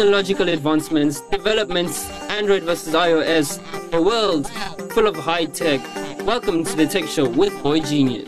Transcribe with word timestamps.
technological 0.00 0.48
advancements, 0.48 1.20
developments, 1.30 2.08
Android 2.30 2.62
versus 2.62 2.94
iOS, 2.94 3.60
a 3.92 4.00
world 4.00 4.48
full 4.94 5.06
of 5.06 5.14
high 5.14 5.44
tech. 5.44 5.78
Welcome 6.24 6.64
to 6.64 6.74
the 6.74 6.86
Tech 6.86 7.06
Show 7.06 7.28
with 7.28 7.52
Boy 7.62 7.80
Genius. 7.80 8.26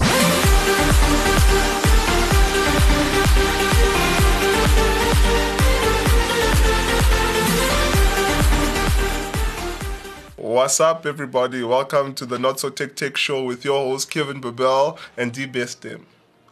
What's 10.36 10.78
up, 10.78 11.06
everybody? 11.06 11.62
Welcome 11.62 12.14
to 12.16 12.26
the 12.26 12.38
Not 12.38 12.60
So 12.60 12.68
Tech 12.68 12.96
Tech 12.96 13.16
Show 13.16 13.44
with 13.44 13.64
your 13.64 13.82
host 13.82 14.10
Kevin 14.10 14.42
Babel 14.42 14.98
and 15.16 15.32
D 15.32 15.46
Bestin. 15.46 16.02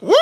Woo! 0.01 0.15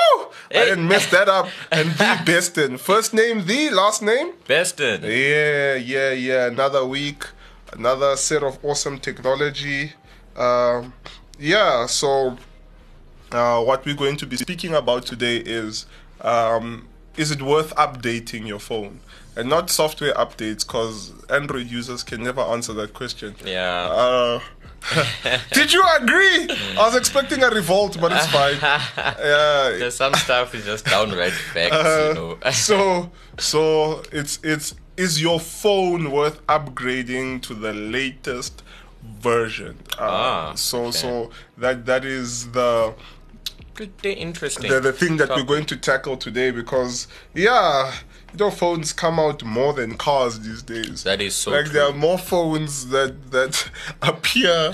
I 0.51 0.65
didn't 0.65 0.87
mess 0.87 1.09
that 1.11 1.29
up. 1.29 1.47
And 1.71 1.89
D 1.89 2.03
Bestin. 2.25 2.79
First 2.79 3.13
name 3.13 3.45
the, 3.45 3.69
last 3.69 4.01
name? 4.01 4.33
Bestin. 4.47 5.01
Yeah, 5.03 5.75
yeah, 5.75 6.11
yeah. 6.11 6.47
Another 6.47 6.85
week, 6.85 7.25
another 7.73 8.15
set 8.15 8.43
of 8.43 8.63
awesome 8.63 8.99
technology. 8.99 9.93
Um, 10.35 10.93
yeah, 11.37 11.85
so 11.85 12.37
uh, 13.31 13.63
what 13.63 13.85
we're 13.85 13.95
going 13.95 14.17
to 14.17 14.25
be 14.25 14.37
speaking 14.37 14.73
about 14.73 15.05
today 15.05 15.37
is 15.37 15.85
um, 16.21 16.87
is 17.15 17.31
it 17.31 17.41
worth 17.41 17.75
updating 17.75 18.47
your 18.47 18.59
phone? 18.59 18.99
And 19.35 19.47
not 19.47 19.69
software 19.69 20.13
updates, 20.15 20.65
because 20.65 21.13
Android 21.29 21.67
users 21.67 22.03
can 22.03 22.23
never 22.23 22.41
answer 22.41 22.73
that 22.73 22.93
question. 22.93 23.35
Yeah. 23.45 23.87
Uh, 23.89 24.39
did 25.53 25.71
you 25.71 25.83
agree? 25.97 26.47
I 26.77 26.85
was 26.85 26.95
expecting 26.95 27.43
a 27.43 27.49
revolt, 27.49 27.97
but 28.01 28.11
it's 28.11 28.27
fine. 28.27 28.55
Yeah. 28.97 29.75
There's 29.77 29.95
some 29.95 30.13
stuff 30.15 30.53
is 30.55 30.65
just 30.65 30.85
downright 30.85 31.31
facts, 31.53 31.75
Uh, 31.75 32.05
you 32.09 32.13
know. 32.15 32.37
so 32.51 33.11
so 33.37 34.01
it's 34.11 34.39
it's 34.43 34.75
is 34.97 35.21
your 35.21 35.39
phone 35.39 36.11
worth 36.11 36.45
upgrading 36.47 37.41
to 37.43 37.53
the 37.53 37.73
latest 37.73 38.63
version? 39.21 39.77
Uh, 39.97 40.03
Ah, 40.03 40.53
so 40.55 40.83
okay. 40.85 40.91
so 40.91 41.29
that 41.57 41.85
that 41.85 42.03
is 42.05 42.51
the 42.51 42.93
Pretty 43.73 44.11
interesting. 44.11 44.69
the, 44.69 44.79
the 44.81 44.91
thing 44.93 45.15
that 45.17 45.29
we're 45.29 45.43
going 45.43 45.65
to 45.67 45.77
tackle 45.77 46.17
today 46.17 46.51
because 46.51 47.07
yeah 47.33 47.93
you 48.33 48.39
know 48.39 48.51
phones 48.51 48.93
come 48.93 49.19
out 49.19 49.43
more 49.43 49.73
than 49.73 49.95
cars 49.97 50.39
these 50.41 50.61
days 50.61 51.03
That 51.03 51.21
is 51.21 51.35
so 51.35 51.51
like 51.51 51.65
true. 51.65 51.73
there 51.73 51.83
are 51.85 51.93
more 51.93 52.17
phones 52.17 52.87
that 52.89 53.31
that 53.31 53.69
appear 54.01 54.73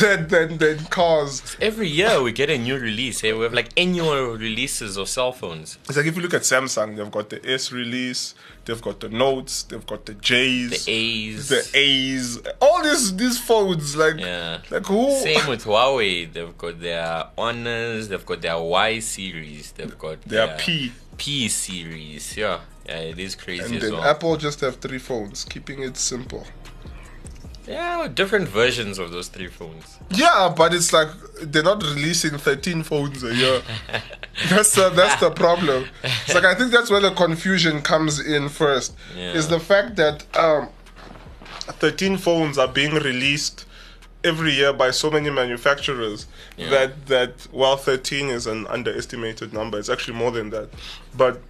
than 0.00 0.28
than, 0.28 0.58
than 0.58 0.78
cars 0.86 1.56
Every 1.60 1.88
year 1.88 2.22
we 2.22 2.32
get 2.32 2.50
a 2.50 2.58
new 2.58 2.78
release. 2.78 3.20
Hey, 3.20 3.32
we 3.32 3.42
have 3.44 3.52
like 3.54 3.70
annual 3.76 4.36
releases 4.36 4.96
of 4.96 5.08
cell 5.08 5.32
phones. 5.32 5.78
it's 5.88 5.96
like 5.96 6.06
if 6.06 6.16
you 6.16 6.22
look 6.22 6.34
at 6.34 6.42
samsung 6.42 6.96
they've 6.96 7.10
got 7.10 7.30
the 7.30 7.40
s 7.48 7.72
release 7.72 8.34
they've 8.64 8.82
got 8.82 8.98
the 9.00 9.08
notes 9.08 9.62
they've 9.64 9.86
got 9.86 10.06
the 10.06 10.14
j's 10.14 10.84
The 10.84 10.90
A's. 10.92 11.48
the 11.48 11.62
a's 11.74 12.38
all 12.60 12.82
these 12.82 13.16
these 13.16 13.38
phones 13.38 13.96
like 13.96 14.18
Yeah. 14.18 14.58
like 14.70 14.86
who 14.86 15.10
Same 15.20 15.48
with 15.48 15.64
Huawei. 15.70 16.32
They've 16.32 16.56
got 16.58 16.80
their 16.80 17.26
Honors. 17.38 18.08
They've 18.08 18.26
got 18.26 18.40
their 18.42 18.58
Y 18.58 18.98
series. 19.00 19.72
They've 19.72 19.96
got 19.98 20.22
their 20.22 20.56
p 20.58 20.92
P 21.16 21.48
series. 21.48 22.36
Yeah, 22.36 22.58
yeah, 22.88 22.98
it 22.98 23.18
is 23.18 23.34
crazy 23.34 23.64
and 23.64 23.82
then 23.82 23.92
well. 23.92 24.04
apple 24.04 24.36
just 24.36 24.60
have 24.60 24.76
three 24.76 24.98
phones 24.98 25.44
keeping 25.44 25.82
it 25.82 25.96
simple 25.96 26.46
yeah, 27.66 28.06
different 28.12 28.48
versions 28.48 28.98
of 28.98 29.10
those 29.10 29.28
three 29.28 29.48
phones. 29.48 29.98
Yeah, 30.10 30.52
but 30.56 30.72
it's 30.72 30.92
like 30.92 31.08
they're 31.42 31.62
not 31.64 31.82
releasing 31.82 32.38
13 32.38 32.84
phones 32.84 33.24
a 33.24 33.34
year. 33.34 33.62
that's 34.48 34.74
the, 34.74 34.90
that's 34.90 35.20
the 35.20 35.30
problem. 35.30 35.86
It's 36.04 36.34
like 36.34 36.44
I 36.44 36.54
think 36.54 36.70
that's 36.70 36.90
where 36.90 37.00
the 37.00 37.10
confusion 37.10 37.82
comes 37.82 38.20
in 38.20 38.48
first. 38.48 38.94
Is 39.16 39.48
the 39.48 39.58
fact 39.58 39.96
that 39.96 40.24
um, 40.36 40.68
13 41.50 42.18
phones 42.18 42.56
are 42.56 42.68
being 42.68 42.94
released 42.94 43.64
every 44.22 44.52
year 44.52 44.72
by 44.72 44.90
so 44.90 45.10
many 45.10 45.30
manufacturers 45.30 46.26
Yeah. 46.56 46.70
that 46.70 47.06
that 47.06 47.48
while 47.50 47.76
13 47.76 48.28
is 48.28 48.46
an 48.46 48.66
underestimated 48.68 49.52
number, 49.52 49.78
it's 49.78 49.88
actually 49.88 50.16
more 50.16 50.30
than 50.30 50.50
that. 50.50 50.68
But 51.16 51.40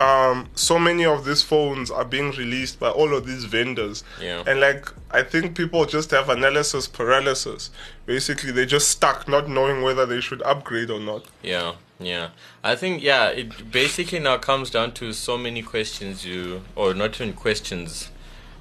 um, 0.00 0.48
so 0.54 0.78
many 0.78 1.04
of 1.04 1.24
these 1.24 1.42
phones 1.42 1.90
are 1.90 2.04
being 2.04 2.30
released 2.32 2.78
by 2.78 2.88
all 2.88 3.14
of 3.14 3.26
these 3.26 3.44
vendors. 3.44 4.04
Yeah. 4.20 4.44
And 4.46 4.60
like 4.60 4.88
I 5.10 5.22
think 5.22 5.56
people 5.56 5.84
just 5.86 6.10
have 6.12 6.28
analysis 6.28 6.86
paralysis. 6.86 7.70
Basically, 8.06 8.52
they're 8.52 8.66
just 8.66 8.88
stuck, 8.88 9.28
not 9.28 9.48
knowing 9.48 9.82
whether 9.82 10.06
they 10.06 10.20
should 10.20 10.42
upgrade 10.42 10.90
or 10.90 11.00
not. 11.00 11.24
Yeah, 11.42 11.74
yeah. 11.98 12.30
I 12.62 12.76
think 12.76 13.02
yeah, 13.02 13.28
it 13.28 13.72
basically 13.72 14.20
now 14.20 14.38
comes 14.38 14.70
down 14.70 14.92
to 14.92 15.12
so 15.12 15.36
many 15.36 15.62
questions 15.62 16.24
you 16.24 16.62
or 16.76 16.94
not 16.94 17.20
even 17.20 17.32
questions 17.34 18.10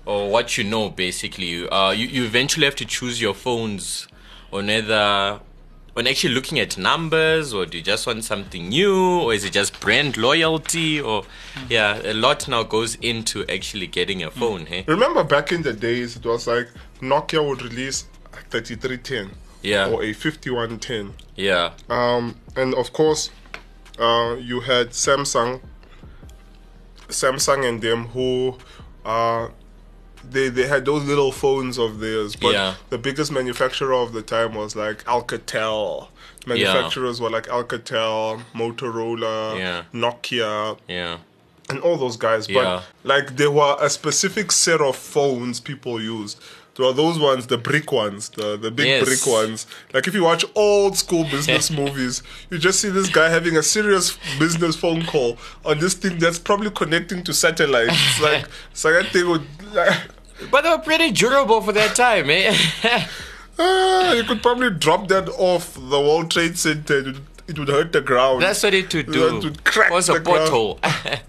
or 0.05 0.29
what 0.29 0.57
you 0.57 0.63
know 0.63 0.89
basically. 0.89 1.67
Uh 1.69 1.91
you, 1.91 2.07
you 2.07 2.23
eventually 2.23 2.65
have 2.65 2.75
to 2.77 2.85
choose 2.85 3.21
your 3.21 3.33
phones 3.35 4.07
on 4.51 4.69
either 4.69 5.39
on 5.97 6.05
actually 6.07 6.33
looking 6.35 6.59
at 6.59 6.77
numbers 6.77 7.53
or 7.53 7.65
do 7.65 7.77
you 7.77 7.83
just 7.83 8.05
want 8.05 8.23
something 8.23 8.69
new 8.69 9.19
or 9.21 9.33
is 9.33 9.43
it 9.43 9.51
just 9.51 9.79
brand 9.79 10.15
loyalty 10.15 11.01
or 11.01 11.23
yeah, 11.69 11.99
a 12.03 12.13
lot 12.13 12.47
now 12.47 12.63
goes 12.63 12.95
into 13.01 13.43
actually 13.49 13.87
getting 13.87 14.21
a 14.23 14.29
phone, 14.31 14.67
hey? 14.67 14.85
Remember 14.87 15.23
back 15.23 15.51
in 15.51 15.63
the 15.63 15.73
days, 15.73 16.15
it 16.15 16.25
was 16.25 16.45
like 16.47 16.67
Nokia 17.01 17.45
would 17.47 17.61
release 17.63 18.05
a 18.31 18.37
3310 18.51 19.31
Yeah. 19.63 19.89
or 19.89 20.03
a 20.03 20.13
5110. 20.13 21.13
Yeah. 21.35 21.71
Um, 21.89 22.35
and 22.55 22.75
of 22.75 22.93
course, 22.93 23.31
uh, 23.99 24.35
you 24.39 24.59
had 24.61 24.89
Samsung, 24.91 25.61
Samsung 27.09 27.67
and 27.67 27.81
them 27.81 28.07
who, 28.07 28.57
uh, 29.05 29.47
they 30.31 30.49
they 30.49 30.67
had 30.67 30.85
those 30.85 31.03
little 31.03 31.31
phones 31.31 31.77
of 31.77 31.99
theirs, 31.99 32.35
but 32.35 32.53
Yeah. 32.53 32.75
the 32.89 32.97
biggest 32.97 33.31
manufacturer 33.31 33.93
of 33.93 34.13
the 34.13 34.21
time 34.21 34.55
was 34.55 34.75
like 34.75 35.03
Alcatel. 35.05 36.07
Manufacturers 36.45 37.19
were 37.19 37.29
like 37.29 37.47
Alcatel, 37.47 38.41
Motorola, 38.55 39.57
Yeah. 39.57 39.83
Nokia, 39.93 40.77
Yeah. 40.87 41.17
and 41.69 41.79
all 41.79 41.97
those 41.97 42.17
guys. 42.17 42.47
But 42.47 42.53
Yeah. 42.63 42.81
like 43.03 43.35
there 43.37 43.51
were 43.51 43.75
a 43.79 43.89
specific 43.89 44.51
set 44.51 44.81
of 44.81 44.95
phones 44.95 45.59
people 45.59 46.01
used. 46.01 46.39
There 46.75 46.85
were 46.85 46.93
those 46.93 47.17
ones, 47.17 47.47
the 47.47 47.57
brick 47.57 47.91
ones, 47.91 48.29
the, 48.29 48.55
the 48.55 48.69
big 48.69 48.85
Yes. 48.85 49.03
brick 49.05 49.25
ones. 49.25 49.65
Like 49.93 50.07
if 50.07 50.13
you 50.13 50.23
watch 50.23 50.45
old 50.53 50.95
school 50.95 51.23
business 51.23 51.71
movies, 51.81 52.21
you 52.51 52.59
just 52.59 52.79
see 52.79 52.89
this 52.89 53.09
guy 53.09 53.29
having 53.29 53.57
a 53.57 53.63
serious 53.63 54.15
business 54.37 54.75
phone 54.75 55.03
call 55.03 55.39
on 55.65 55.79
this 55.79 55.95
thing 55.95 56.19
that's 56.19 56.37
probably 56.37 56.69
connecting 56.69 57.23
to 57.23 57.33
satellites. 57.33 57.93
It's 57.93 58.21
like 58.29 58.45
it's 58.71 58.85
like 58.85 58.93
that 58.93 59.07
thing 59.11 59.27
would 59.27 59.45
like, 59.73 59.99
But 60.51 60.61
they 60.61 60.69
were 60.69 60.77
pretty 60.79 61.11
durable 61.11 61.61
for 61.61 61.71
their 61.71 61.89
time, 61.89 62.29
eh? 62.29 62.55
ah, 63.59 64.13
you 64.13 64.23
could 64.23 64.41
probably 64.41 64.69
drop 64.71 65.07
that 65.07 65.29
off 65.29 65.73
the 65.73 65.99
World 65.99 66.31
Trade 66.31 66.57
Center. 66.57 66.99
It 66.99 67.05
would, 67.05 67.21
it 67.47 67.59
would 67.59 67.69
hurt 67.69 67.91
the 67.91 68.01
ground. 68.01 68.41
That's 68.41 68.61
what 68.63 68.73
it 68.73 68.93
would 68.93 69.11
do. 69.11 69.37
It 69.37 69.43
would 69.43 69.63
crack 69.63 69.91
was 69.91 70.09
a 70.09 70.13
the 70.13 70.19
ground. 70.19 70.49
pothole. 70.49 70.79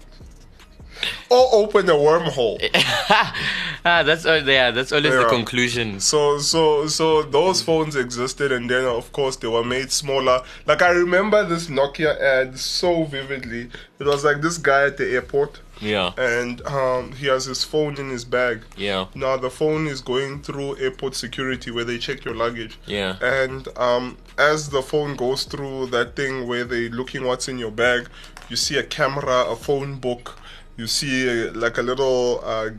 or 1.29 1.47
open 1.53 1.89
a 1.89 1.93
wormhole. 1.93 2.59
ah, 3.85 4.03
that's 4.03 4.25
uh, 4.25 4.41
yeah. 4.45 4.71
That's 4.71 4.91
always 4.91 5.13
the 5.13 5.25
conclusion. 5.29 5.99
So 5.99 6.39
so 6.39 6.87
so 6.87 7.23
those 7.23 7.61
phones 7.61 7.95
existed 7.95 8.51
and 8.51 8.69
then 8.69 8.85
of 8.85 9.11
course 9.11 9.35
they 9.37 9.47
were 9.47 9.63
made 9.63 9.91
smaller. 9.91 10.43
Like 10.65 10.81
I 10.81 10.89
remember 10.89 11.43
this 11.45 11.67
Nokia 11.67 12.19
ad 12.19 12.57
so 12.59 13.03
vividly. 13.03 13.69
It 13.99 14.05
was 14.05 14.23
like 14.23 14.41
this 14.41 14.57
guy 14.57 14.85
at 14.85 14.97
the 14.97 15.11
airport 15.13 15.59
Yeah, 15.81 16.11
and 16.17 16.61
um, 16.67 17.11
he 17.13 17.27
has 17.27 17.45
his 17.45 17.63
phone 17.63 17.97
in 17.97 18.09
his 18.09 18.25
bag. 18.25 18.63
yeah, 18.77 19.05
Now 19.15 19.37
the 19.37 19.49
phone 19.49 19.87
is 19.87 20.01
going 20.01 20.41
through 20.41 20.77
airport 20.77 21.15
security 21.15 21.71
where 21.71 21.83
they 21.85 21.97
check 21.97 22.23
your 22.25 22.33
luggage. 22.35 22.77
yeah, 22.85 23.15
And 23.21 23.67
um, 23.77 24.17
as 24.37 24.69
the 24.69 24.81
phone 24.81 25.15
goes 25.15 25.43
through 25.45 25.87
that 25.87 26.15
thing 26.15 26.47
where 26.47 26.63
they're 26.65 26.89
looking 26.89 27.23
what's 27.25 27.47
in 27.47 27.57
your 27.59 27.71
bag, 27.71 28.07
you 28.49 28.55
see 28.55 28.77
a 28.77 28.83
camera, 28.83 29.45
a 29.49 29.55
phone 29.55 29.95
book, 29.99 30.37
you 30.77 30.87
see 30.87 31.29
uh, 31.29 31.51
like 31.53 31.77
a 31.77 31.81
little, 31.81 32.41
uh, 32.43 32.69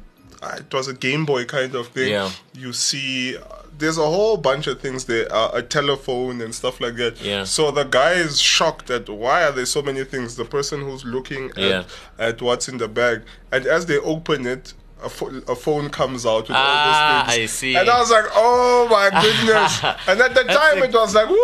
it 0.42 0.72
was 0.72 0.88
a 0.88 0.94
Game 0.94 1.24
Boy 1.26 1.44
kind 1.44 1.74
of 1.74 1.88
thing. 1.88 2.10
Yeah. 2.10 2.30
You 2.54 2.72
see, 2.72 3.36
there's 3.76 3.98
a 3.98 4.02
whole 4.06 4.36
bunch 4.36 4.66
of 4.66 4.80
things 4.80 5.04
there, 5.06 5.26
uh, 5.32 5.50
a 5.54 5.62
telephone 5.62 6.40
and 6.40 6.54
stuff 6.54 6.80
like 6.80 6.96
that. 6.96 7.20
Yeah. 7.20 7.44
So 7.44 7.70
the 7.70 7.84
guy 7.84 8.12
is 8.12 8.40
shocked 8.40 8.90
at 8.90 9.08
why 9.08 9.44
are 9.44 9.52
there 9.52 9.66
so 9.66 9.82
many 9.82 10.04
things. 10.04 10.36
The 10.36 10.44
person 10.44 10.80
who's 10.80 11.04
looking 11.04 11.50
at, 11.50 11.58
Yeah. 11.58 11.84
at 12.18 12.40
what's 12.42 12.68
in 12.68 12.78
the 12.78 12.88
bag, 12.88 13.22
and 13.52 13.66
as 13.66 13.86
they 13.86 13.98
open 13.98 14.46
it. 14.46 14.74
A, 15.02 15.08
pho- 15.08 15.40
a 15.48 15.56
phone 15.56 15.88
comes 15.88 16.26
out 16.26 16.42
with 16.42 16.50
Ah, 16.50 17.20
all 17.24 17.26
these 17.26 17.34
things. 17.36 17.42
I 17.42 17.46
see. 17.46 17.74
And 17.74 17.88
I 17.88 17.98
was 18.00 18.10
like, 18.10 18.26
oh 18.34 18.86
my 18.90 19.08
goodness. 19.22 19.82
and 20.06 20.20
at 20.20 20.34
the 20.34 20.44
time, 20.44 20.82
it 20.82 20.92
was 20.92 21.14
like, 21.14 21.26
woo! 21.26 21.38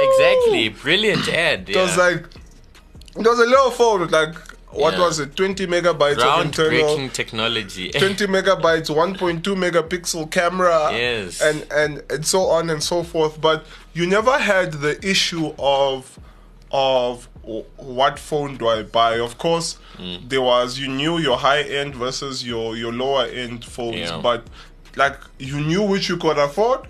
exactly. 0.00 0.68
Brilliant 0.68 1.28
ad. 1.28 1.68
It 1.68 1.74
was 1.74 1.96
like, 1.96 2.18
it 3.16 3.26
was 3.26 3.40
a 3.40 3.46
little 3.46 3.72
phone 3.72 4.02
with 4.02 4.12
like, 4.12 4.36
what 4.72 4.94
Yeah. 4.94 5.00
was 5.00 5.18
it, 5.18 5.34
20 5.36 5.66
megabytes 5.66 6.18
of 6.18 6.44
internal. 6.44 7.08
technology. 7.10 7.90
20 7.98 8.26
megabytes, 8.26 8.88
1.2 8.88 9.42
megapixel 9.56 10.30
camera, 10.30 10.90
Yes. 10.92 11.40
and, 11.40 11.66
and 11.72 12.02
and 12.10 12.24
so 12.26 12.40
on 12.50 12.70
and 12.70 12.82
so 12.82 13.02
forth. 13.02 13.40
But 13.40 13.64
you 13.94 14.06
never 14.06 14.38
had 14.38 14.72
the 14.74 14.98
issue 15.06 15.52
of 15.58 16.18
of 16.72 17.28
what 17.76 18.18
phone 18.18 18.56
do 18.56 18.68
I 18.68 18.82
buy. 18.82 19.18
Of 19.18 19.38
course, 19.38 19.78
Mm. 19.98 20.28
there 20.28 20.40
was 20.42 20.78
you 20.78 20.88
knew 20.88 21.18
your 21.18 21.36
high 21.38 21.62
end 21.62 21.94
versus 21.96 22.44
your 22.46 22.76
your 22.76 22.92
lower 22.92 23.24
end 23.24 23.64
phones, 23.64 23.96
Yeah. 24.10 24.20
but 24.22 24.46
like 24.96 25.18
you 25.38 25.60
knew 25.60 25.82
which 25.82 26.08
you 26.08 26.16
could 26.16 26.38
afford 26.38 26.80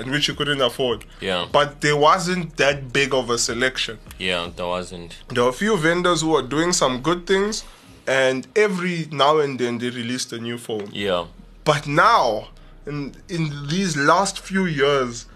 and 0.00 0.10
which 0.10 0.28
you 0.28 0.34
couldn't 0.34 0.60
afford. 0.60 1.04
Yeah. 1.20 1.46
But 1.50 1.80
there 1.80 1.96
wasn't 1.96 2.56
that 2.56 2.92
big 2.92 3.14
of 3.14 3.30
a 3.30 3.38
selection. 3.38 3.98
Yeah, 4.18 4.50
there 4.54 4.66
wasn't. 4.66 5.18
There 5.28 5.44
were 5.44 5.50
a 5.50 5.52
few 5.64 5.76
vendors 5.76 6.22
who 6.22 6.30
were 6.30 6.42
doing 6.42 6.72
some 6.72 7.00
good 7.00 7.26
things, 7.26 7.64
and 8.06 8.46
every 8.56 9.08
now 9.10 9.38
and 9.38 9.58
then 9.58 9.78
they 9.78 9.90
released 9.90 10.32
a 10.32 10.38
new 10.38 10.58
phone. 10.58 10.88
Yeah. 10.92 11.26
But 11.64 11.86
now, 11.86 12.48
in 12.86 13.14
in 13.28 13.68
these 13.68 13.96
last 13.96 14.40
few 14.40 14.64
years, 14.66 15.26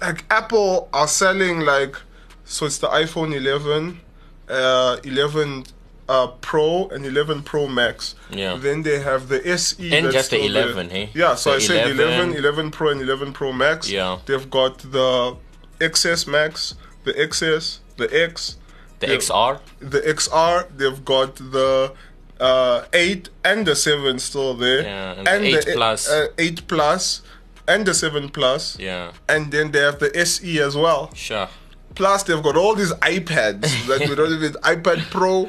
like 0.00 0.24
Apple 0.30 0.88
are 0.92 1.08
selling 1.08 1.60
like, 1.60 1.96
so 2.44 2.66
it's 2.66 2.78
the 2.78 2.88
iPhone 2.88 3.34
11, 3.34 4.00
uh, 4.48 4.96
11 5.04 5.64
uh, 6.08 6.26
Pro 6.40 6.88
and 6.88 7.04
11 7.06 7.42
Pro 7.42 7.66
Max. 7.68 8.14
Yeah. 8.30 8.56
Then 8.56 8.82
they 8.82 9.00
have 9.00 9.28
the 9.28 9.46
SE. 9.58 9.94
And 9.96 10.10
just 10.12 10.30
the 10.30 10.38
still 10.38 10.52
there. 10.52 10.64
11, 10.64 10.90
hey? 10.90 11.10
Yeah. 11.14 11.34
So 11.36 11.50
The 11.50 11.56
I 11.56 11.58
said 11.60 11.90
11, 11.90 12.30
11, 12.32 12.36
11 12.36 12.70
Pro 12.70 12.90
and 12.90 13.00
11 13.00 13.32
Pro 13.32 13.52
Max. 13.52 13.90
Yeah. 13.90 14.18
They've 14.26 14.50
got 14.50 14.78
the 14.78 15.36
XS 15.78 16.26
Max, 16.26 16.74
the 17.04 17.12
XS, 17.14 17.78
the 17.96 18.08
X, 18.24 18.56
The. 19.00 19.06
XR. 19.08 19.60
the 19.80 20.00
XR. 20.00 20.68
They've 20.76 21.04
got 21.04 21.36
the 21.36 21.92
uh, 22.40 22.84
eight 22.92 23.28
and 23.44 23.66
the 23.66 23.74
seven 23.76 24.18
still 24.18 24.54
there, 24.54 24.82
Yeah, 24.82 25.14
and 25.26 25.44
the 25.44 25.58
8 25.58 25.64
the 25.66 25.72
plus. 25.74 26.08
uh, 26.08 26.26
eight 26.38 26.66
plus, 26.66 27.22
and 27.68 27.86
the 27.86 27.94
seven 27.94 28.28
plus, 28.30 28.76
Yeah. 28.80 29.12
and 29.28 29.52
then 29.52 29.70
they 29.70 29.78
have 29.80 29.98
the 30.00 30.10
SE 30.18 30.58
as 30.60 30.76
well. 30.76 31.10
Sure. 31.14 31.48
Plus, 31.94 32.22
they've 32.24 32.42
got 32.42 32.56
all 32.56 32.74
these 32.74 32.92
iPads 32.94 33.86
that 33.86 34.00
we 34.08 34.14
don't 34.16 34.32
even 34.32 34.52
iPad 34.62 35.08
Pro, 35.10 35.48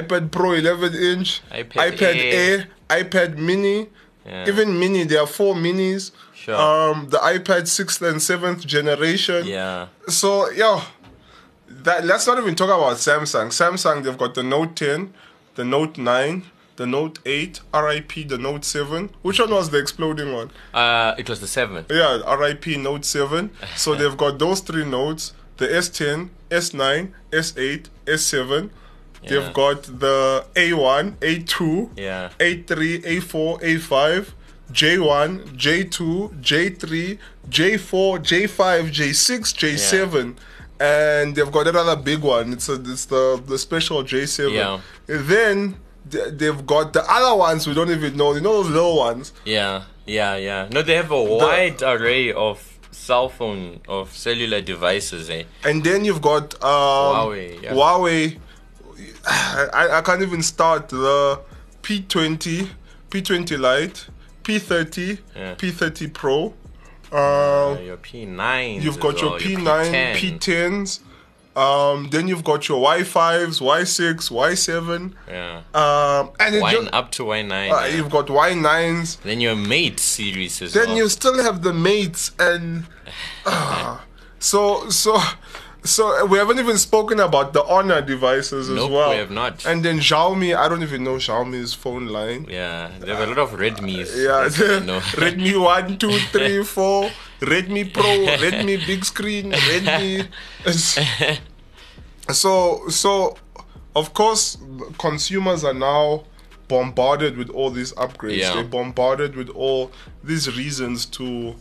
iPad 0.00 0.30
Pro 0.30 0.52
11 0.52 0.94
inch, 0.94 1.42
iPad 1.50 2.00
Air, 2.40 2.68
iPad 2.88 3.36
Mini, 3.38 3.88
Yeah. 4.26 4.48
even 4.48 4.78
Mini. 4.78 5.04
There 5.04 5.20
are 5.20 5.26
four 5.26 5.54
minis. 5.54 6.12
Sure. 6.34 6.54
Um, 6.56 7.08
the 7.10 7.18
iPad 7.18 7.66
sixth 7.68 8.02
and 8.02 8.20
seventh 8.22 8.66
generation. 8.66 9.46
Yeah. 9.46 9.88
So 10.08 10.50
yeah, 10.50 10.82
that 11.68 12.04
let's 12.04 12.26
not 12.26 12.38
even 12.38 12.54
talk 12.54 12.68
about 12.68 12.96
Samsung. 12.98 13.48
Samsung 13.50 14.02
they've 14.02 14.18
got 14.18 14.34
the 14.34 14.42
Note 14.42 14.74
10, 14.76 15.12
the 15.56 15.64
Note 15.64 15.98
9, 15.98 16.42
the 16.76 16.86
Note 16.86 17.18
8, 17.26 17.60
RIP 17.74 18.28
the 18.28 18.38
Note 18.38 18.64
7. 18.64 19.10
Which 19.22 19.38
one 19.40 19.50
was 19.50 19.70
the 19.70 19.78
exploding 19.78 20.32
one? 20.32 20.50
Uh, 20.74 21.14
it 21.18 21.28
was 21.28 21.40
the 21.40 21.46
seventh. 21.48 21.90
Yeah, 21.90 22.22
RIP 22.34 22.66
Note 22.78 23.04
7. 23.04 23.50
So 23.76 23.94
they've 23.94 24.16
got 24.16 24.38
those 24.38 24.60
three 24.60 24.84
notes: 24.84 25.32
the 25.58 25.66
S10, 25.68 26.30
S9, 26.50 27.12
S8, 27.30 27.88
S7. 28.06 28.70
Yeah. 29.22 29.30
They've 29.30 29.52
got 29.52 29.82
the 29.84 30.44
A1, 30.54 31.16
A2, 31.18 31.90
Yeah. 31.96 32.30
A3, 32.38 33.02
A4, 33.04 33.60
A5, 33.62 34.32
J1, 34.72 35.56
J2, 35.56 36.40
J3, 36.40 37.18
J4, 37.48 38.18
J5, 38.18 38.90
J6, 38.90 39.54
J7. 39.60 40.36
And 40.80 41.36
they've 41.36 41.52
got 41.52 41.68
another 41.68 41.94
big 41.96 42.20
one. 42.20 42.52
It's 42.54 42.68
a, 42.68 42.74
it's 42.74 43.04
the 43.04 43.40
the 43.46 43.56
special 43.58 44.02
J7. 44.02 44.52
Yeah. 44.52 44.80
And 45.08 45.26
then 45.26 45.76
they've 46.10 46.66
got 46.66 46.92
the 46.92 47.04
other 47.08 47.36
ones 47.36 47.66
we 47.68 47.74
don't 47.74 47.90
even 47.90 48.16
know. 48.16 48.34
You 48.34 48.40
know 48.40 48.62
those 48.62 48.70
little 48.72 48.96
ones. 48.96 49.32
Yeah. 49.44 49.84
Yeah. 50.06 50.36
Yeah. 50.36 50.68
No, 50.72 50.82
they 50.82 50.96
have 50.96 51.10
a 51.12 51.22
wide 51.22 51.82
array 51.82 52.32
of 52.32 52.56
cell 52.90 53.28
phone 53.28 53.80
of 53.88 54.12
cellular 54.16 54.60
devices. 54.60 55.30
Eh. 55.30 55.44
And 55.64 55.84
then 55.84 56.04
you've 56.04 56.22
got 56.22 56.54
um, 56.64 56.70
Huawei, 57.30 57.62
yeah. 57.62 57.72
Huawei. 57.72 58.38
I, 59.26 59.98
I 59.98 60.00
can't 60.02 60.22
even 60.22 60.42
start 60.42 60.88
the 60.88 61.40
P20, 61.82 62.68
P20 63.10 63.58
Lite, 63.58 64.06
P30, 64.42 65.18
Yeah. 65.36 65.54
P30 65.54 66.12
Pro. 66.12 66.54
Uh, 67.12 67.78
your 67.84 67.98
P9. 67.98 68.82
you've 68.82 68.98
got 68.98 69.20
your 69.20 69.38
P9, 69.38 70.14
P10s. 70.14 71.00
Um, 71.54 72.08
then 72.08 72.28
you've 72.28 72.42
got 72.44 72.66
your 72.66 72.78
Y5s, 72.82 73.60
Y6, 73.60 74.30
Y7. 74.30 75.12
Yeah. 75.28 75.58
Um, 75.74 76.30
and 76.40 76.54
it 76.54 76.62
Y 76.62 76.72
just, 76.72 76.88
up 76.94 77.12
to 77.12 77.24
Y9. 77.24 77.50
uh, 77.52 77.84
yeah. 77.84 77.86
you've 77.88 78.08
got 78.10 78.28
Y9s. 78.28 79.20
Then 79.20 79.40
your 79.42 79.54
Mate 79.54 80.00
series 80.00 80.62
as 80.62 80.72
Then 80.72 80.88
well. 80.88 80.96
you 80.96 81.08
still 81.10 81.42
have 81.42 81.60
the 81.62 81.74
mates 81.74 82.32
and 82.38 82.86
ah, 83.46 84.02
so 84.38 84.88
so 84.88 85.20
so 85.84 86.22
uh, 86.22 86.26
we 86.26 86.38
haven't 86.38 86.58
even 86.58 86.78
spoken 86.78 87.18
about 87.20 87.52
the 87.52 87.64
Honor 87.64 88.00
devices 88.00 88.68
as 88.70 88.76
Nope, 88.76 88.90
well. 88.92 89.10
we 89.10 89.16
have 89.16 89.30
not. 89.30 89.64
And 89.66 89.84
then 89.84 89.98
Xiaomi, 89.98 90.56
I 90.56 90.68
don't 90.68 90.82
even 90.82 91.02
know 91.04 91.16
Xiaomi's 91.16 91.74
phone 91.74 92.06
line. 92.06 92.46
Yeah, 92.48 92.90
there 93.00 93.16
are 93.16 93.24
a 93.24 93.26
lot 93.26 93.38
of 93.38 93.50
Redmi's. 93.52 94.14
Uh, 94.14 94.18
yeah, 94.18 94.42
what 94.44 94.82
I 94.82 94.86
know. 94.86 95.00
Redmi 95.24 95.60
one, 95.62 95.98
two, 95.98 96.12
three, 96.30 96.62
four, 96.76 97.10
Redmi 97.40 97.92
Pro, 97.92 98.04
Redmi 98.04 98.86
big 98.86 99.04
screen, 99.04 99.52
Redmi. 99.70 100.28
so 102.30 102.88
so, 102.88 103.36
of 103.96 104.14
course, 104.14 104.58
consumers 104.98 105.64
are 105.64 105.74
now 105.74 106.24
bombarded 106.68 107.36
with 107.36 107.50
all 107.50 107.70
these 107.70 107.92
upgrades. 107.94 108.38
Yeah. 108.38 108.54
They're 108.54 108.64
bombarded 108.64 109.36
with 109.36 109.50
all 109.50 109.90
these 110.24 110.54
reasons 110.56 111.04
to 111.06 111.54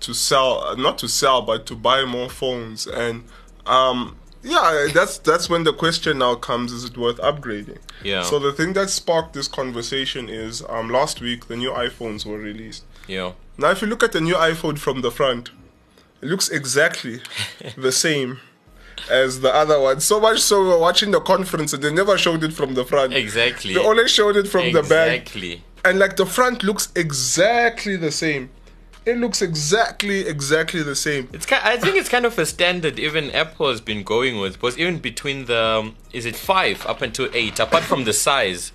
to 0.00 0.14
sell, 0.14 0.76
not 0.76 0.98
to 0.98 1.08
sell, 1.08 1.42
but 1.42 1.66
to 1.66 1.74
buy 1.74 2.04
more 2.04 2.28
phones. 2.28 2.86
And 2.86 3.24
um, 3.66 4.16
yeah, 4.42 4.88
that's 4.92 5.18
that's 5.18 5.48
when 5.50 5.64
the 5.64 5.72
question 5.72 6.18
now 6.18 6.34
comes: 6.34 6.72
Is 6.72 6.84
it 6.84 6.96
worth 6.96 7.18
upgrading? 7.18 7.78
Yeah. 8.02 8.22
So 8.22 8.38
the 8.38 8.52
thing 8.52 8.72
that 8.74 8.90
sparked 8.90 9.34
this 9.34 9.48
conversation 9.48 10.28
is 10.28 10.62
um, 10.68 10.88
last 10.88 11.20
week 11.20 11.48
the 11.48 11.56
new 11.56 11.70
iPhones 11.70 12.24
were 12.24 12.38
released. 12.38 12.84
Yeah. 13.06 13.32
Now, 13.58 13.70
if 13.70 13.82
you 13.82 13.88
look 13.88 14.02
at 14.02 14.12
the 14.12 14.20
new 14.20 14.34
iPhone 14.34 14.78
from 14.78 15.02
the 15.02 15.10
front, 15.10 15.50
it 16.22 16.28
looks 16.28 16.48
exactly 16.48 17.20
the 17.76 17.92
same 17.92 18.40
as 19.10 19.40
the 19.40 19.54
other 19.54 19.80
one. 19.80 20.00
So 20.00 20.20
much 20.20 20.40
so, 20.40 20.62
we 20.62 20.68
were 20.68 20.78
watching 20.78 21.10
the 21.10 21.20
conference 21.20 21.72
and 21.72 21.82
they 21.82 21.92
never 21.92 22.16
showed 22.16 22.42
it 22.42 22.52
from 22.52 22.74
the 22.74 22.84
front. 22.84 23.14
Exactly. 23.14 23.74
They 23.74 23.80
only 23.80 24.08
showed 24.08 24.36
it 24.36 24.48
from 24.48 24.72
the 24.72 24.82
back. 24.82 25.20
Exactly. 25.20 25.62
And 25.84 25.98
like 25.98 26.16
the 26.16 26.26
front 26.26 26.62
looks 26.62 26.90
exactly 26.94 27.96
the 27.96 28.10
same. 28.10 28.50
It 29.06 29.16
looks 29.16 29.40
exactly, 29.42 30.20
exactly 30.26 30.82
the 30.82 30.94
same. 30.94 31.28
It's 31.32 31.46
ki 31.46 31.56
I 31.62 31.76
think 31.78 31.96
it's 31.96 32.08
kind 32.08 32.26
of 32.26 32.38
a 32.38 32.44
standard 32.46 32.98
even 32.98 33.30
Apple 33.30 33.68
has 33.70 33.80
been 33.80 34.02
going 34.02 34.38
with 34.40 34.54
because 34.54 34.78
even 34.78 34.98
between 34.98 35.46
the 35.46 35.62
um, 35.78 35.96
is 36.12 36.26
it 36.26 36.36
five 36.36 36.84
up 36.86 37.00
until 37.02 37.28
eight 37.32 37.58
apart 37.58 37.82
from 37.84 38.04
the 38.04 38.12
size 38.12 38.72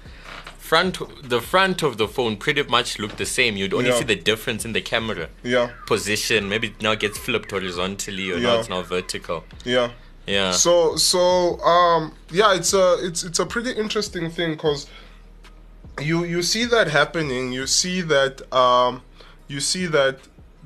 front 0.58 0.98
the 1.30 1.40
front 1.40 1.84
of 1.84 1.98
the 1.98 2.08
phone 2.08 2.38
pretty 2.38 2.64
much 2.64 2.98
look 2.98 3.18
the 3.18 3.26
same 3.26 3.56
you'd 3.56 3.72
only 3.74 3.90
Yeah. 3.90 4.00
see 4.00 4.04
the 4.06 4.16
difference 4.16 4.66
in 4.66 4.74
the 4.74 4.82
camera 4.82 5.30
Yeah, 5.44 5.70
position 5.86 6.50
maybe 6.50 6.70
now 6.70 6.74
it 6.74 6.82
now 6.82 6.96
gets 6.96 7.18
flipped 7.20 7.52
horizontally 7.52 8.32
or 8.32 8.38
Yeah. 8.38 8.48
now 8.48 8.60
it's 8.60 8.70
now 8.70 8.82
vertical 8.82 9.44
yeah. 9.64 9.92
yeah 10.26 10.52
So 10.52 10.96
so 10.96 11.60
um 11.62 12.14
yeah, 12.32 12.56
it's 12.56 12.74
a 12.74 12.98
it's 13.08 13.24
it's 13.24 13.38
a 13.38 13.46
pretty 13.46 13.72
interesting 13.84 14.32
thing 14.32 14.52
because 14.56 14.88
you 16.02 16.24
you 16.26 16.42
see 16.42 16.66
that 16.66 16.88
happening. 16.88 17.54
You 17.54 17.68
see 17.68 18.02
that 18.02 18.42
um 18.52 19.04
you 19.48 19.60
see 19.60 19.86
that 19.88 20.20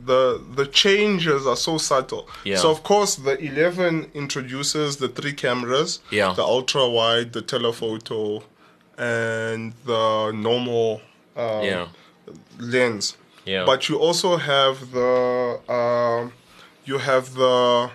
the 0.06 0.42
the 0.56 0.66
changes 0.66 1.46
are 1.46 1.58
so 1.58 1.78
subtle. 1.78 2.28
Yeah. 2.44 2.58
So 2.58 2.72
of 2.72 2.84
course 2.84 3.16
the 3.16 3.38
11 3.38 4.12
introduces 4.14 4.98
the 4.98 5.10
three 5.10 5.34
cameras. 5.34 6.00
Yeah. 6.10 6.34
The 6.34 6.44
ultra 6.44 6.88
wide, 6.88 7.34
the 7.34 7.42
telephoto, 7.42 8.44
and 8.98 9.74
the 9.86 10.32
normal 10.32 11.02
um, 11.36 11.64
yeah 11.64 11.88
lens. 12.60 13.18
Yeah. 13.46 13.66
But 13.66 13.90
you 13.90 13.98
also 13.98 14.38
have 14.38 14.92
the 14.92 15.60
um, 15.72 16.34
you 16.86 17.00
have 17.00 17.34
the 17.34 17.92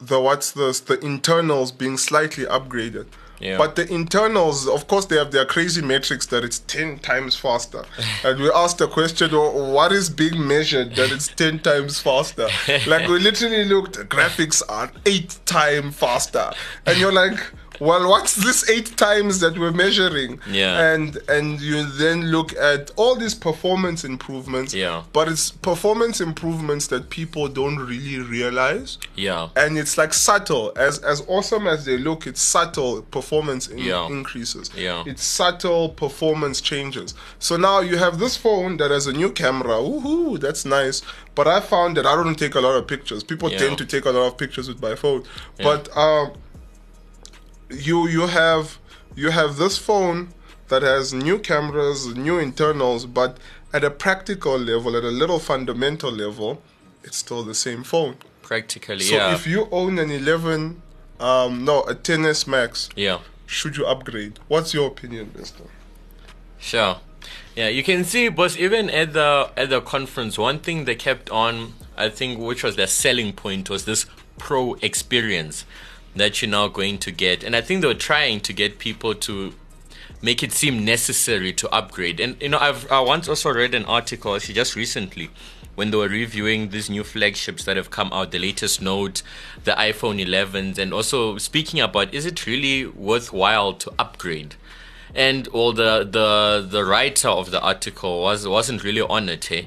the 0.00 0.20
what's 0.20 0.52
this 0.52 0.80
the 0.80 0.98
internals 1.00 1.72
being 1.72 1.96
slightly 1.96 2.44
upgraded. 2.44 3.06
Yeah. 3.42 3.58
But 3.58 3.74
the 3.74 3.92
internals, 3.92 4.68
of 4.68 4.86
course, 4.86 5.06
they 5.06 5.16
have 5.16 5.32
their 5.32 5.44
crazy 5.44 5.82
metrics 5.82 6.26
that 6.26 6.44
it's 6.44 6.60
ten 6.60 6.98
times 7.00 7.34
faster. 7.34 7.84
and 8.24 8.40
we 8.40 8.50
asked 8.52 8.78
the 8.78 8.86
question, 8.86 9.30
"Oh, 9.32 9.72
what 9.72 9.90
is 9.90 10.08
being 10.08 10.46
measured 10.46 10.94
that 10.94 11.10
it's 11.10 11.28
ten 11.28 11.58
times 11.58 11.98
faster? 11.98 12.48
like 12.86 13.08
we 13.08 13.18
literally 13.18 13.64
looked, 13.64 13.98
graphics 14.08 14.62
are 14.68 14.92
eight 15.06 15.38
times 15.44 15.96
faster, 15.96 16.52
and 16.86 16.98
you're 16.98 17.12
like. 17.12 17.38
Well, 17.80 18.08
what's 18.08 18.34
this 18.36 18.68
eight 18.70 18.96
times 18.96 19.40
that 19.40 19.58
we're 19.58 19.72
measuring? 19.72 20.40
Yeah. 20.50 20.92
And 20.92 21.16
and 21.28 21.60
you 21.60 21.84
then 21.84 22.30
look 22.30 22.54
at 22.56 22.90
all 22.96 23.16
these 23.16 23.34
performance 23.34 24.04
improvements. 24.04 24.74
Yeah. 24.74 25.02
But 25.12 25.28
it's 25.28 25.50
performance 25.50 26.20
improvements 26.20 26.86
that 26.88 27.10
people 27.10 27.48
don't 27.48 27.76
really 27.78 28.18
realize 28.20 28.98
yeah 29.14 29.48
and 29.56 29.76
it's 29.78 29.96
like 29.98 30.12
subtle 30.14 30.72
as 30.76 30.98
as 31.00 31.22
awesome 31.28 31.66
as 31.66 31.84
they 31.84 31.96
look 31.98 32.26
it's 32.26 32.40
subtle 32.40 33.02
performance 33.02 33.66
in- 33.68 33.78
Yeah. 33.78 34.06
increases 34.06 34.70
Yeah. 34.76 35.04
it's 35.06 35.22
subtle 35.24 35.88
performance 35.90 36.60
changes 36.60 37.14
so 37.38 37.56
now 37.56 37.80
you 37.80 37.96
have 37.98 38.18
this 38.18 38.36
phone 38.36 38.76
that 38.78 38.90
has 38.90 39.06
a 39.06 39.12
new 39.12 39.30
camera 39.30 39.76
woohoo 39.76 40.38
that's 40.40 40.64
nice 40.64 41.02
but 41.34 41.46
i 41.46 41.60
found 41.60 41.96
that 41.96 42.06
i 42.06 42.14
don't 42.14 42.38
take 42.38 42.54
a 42.54 42.60
lot 42.60 42.74
of 42.76 42.86
pictures 42.86 43.22
people 43.24 43.50
Yeah. 43.50 43.58
tend 43.58 43.78
to 43.78 43.84
take 43.86 44.04
a 44.04 44.10
lot 44.10 44.26
of 44.26 44.36
pictures 44.38 44.68
with 44.68 44.80
my 44.82 44.94
phone 44.94 45.24
but 45.58 45.94
um 45.96 46.32
you 47.72 48.06
you 48.08 48.26
have 48.26 48.78
you 49.14 49.30
have 49.30 49.56
this 49.56 49.78
phone 49.78 50.28
that 50.68 50.82
has 50.82 51.12
new 51.12 51.38
cameras, 51.38 52.06
new 52.16 52.38
internals, 52.38 53.04
but 53.04 53.36
at 53.72 53.84
a 53.84 53.90
practical 53.90 54.58
level, 54.58 54.96
at 54.96 55.04
a 55.04 55.10
little 55.10 55.38
fundamental 55.38 56.10
level, 56.10 56.62
it's 57.04 57.16
still 57.18 57.42
the 57.42 57.54
same 57.54 57.82
phone. 57.82 58.16
Practically, 58.42 59.00
So 59.00 59.16
yeah. 59.16 59.34
if 59.34 59.46
you 59.46 59.68
own 59.70 59.98
an 59.98 60.10
11, 60.10 60.80
um, 61.20 61.64
no, 61.64 61.82
a 61.82 61.94
10s 61.94 62.46
Max, 62.46 62.88
yeah. 62.96 63.18
should 63.46 63.76
you 63.76 63.86
upgrade? 63.86 64.38
What's 64.48 64.72
your 64.74 64.88
opinion, 64.88 65.32
Mister? 65.36 65.64
Sure. 66.58 66.98
Yeah, 67.54 67.68
you 67.68 67.82
can 67.82 68.04
see, 68.04 68.28
but 68.28 68.56
Even 68.56 68.88
at 68.90 69.12
the 69.12 69.50
at 69.56 69.68
the 69.68 69.80
conference, 69.80 70.38
one 70.38 70.58
thing 70.58 70.86
they 70.86 70.94
kept 70.94 71.30
on, 71.30 71.74
I 71.96 72.08
think, 72.08 72.38
which 72.38 72.62
was 72.64 72.76
their 72.76 72.86
selling 72.86 73.32
point, 73.32 73.68
was 73.68 73.84
this 73.84 74.06
pro 74.38 74.74
experience 74.74 75.64
that 76.16 76.40
you're 76.42 76.50
now 76.50 76.68
going 76.68 76.98
to 76.98 77.10
get, 77.10 77.42
and 77.42 77.56
I 77.56 77.60
think 77.60 77.80
they 77.80 77.88
were 77.88 77.94
trying 77.94 78.40
to 78.40 78.52
get 78.52 78.78
people 78.78 79.14
to 79.14 79.54
make 80.20 80.42
it 80.42 80.52
seem 80.52 80.84
necessary 80.84 81.52
to 81.54 81.68
upgrade. 81.70 82.20
And 82.20 82.40
you 82.40 82.50
know, 82.50 82.58
I've 82.58 82.90
I 82.90 83.00
once 83.00 83.28
also 83.28 83.52
read 83.52 83.74
an 83.74 83.84
article, 83.86 84.34
actually, 84.34 84.54
just 84.54 84.76
recently, 84.76 85.30
when 85.74 85.90
they 85.90 85.96
were 85.96 86.08
reviewing 86.08 86.70
these 86.70 86.90
new 86.90 87.04
flagships 87.04 87.64
that 87.64 87.76
have 87.76 87.90
come 87.90 88.12
out, 88.12 88.30
the 88.30 88.38
latest 88.38 88.82
Note, 88.82 89.22
the 89.64 89.72
iPhone 89.72 90.24
11s, 90.24 90.78
and 90.78 90.92
also 90.92 91.38
speaking 91.38 91.80
about 91.80 92.12
is 92.12 92.26
it 92.26 92.46
really 92.46 92.86
worthwhile 92.86 93.72
to 93.74 93.92
upgrade? 93.98 94.56
and 95.14 95.48
well 95.48 95.72
the 95.72 96.04
the 96.04 96.66
the 96.68 96.84
writer 96.84 97.28
of 97.28 97.50
the 97.50 97.60
article 97.60 98.22
was 98.22 98.46
wasn't 98.46 98.82
really 98.82 99.02
on 99.02 99.28
it 99.28 99.50
eh? 99.52 99.64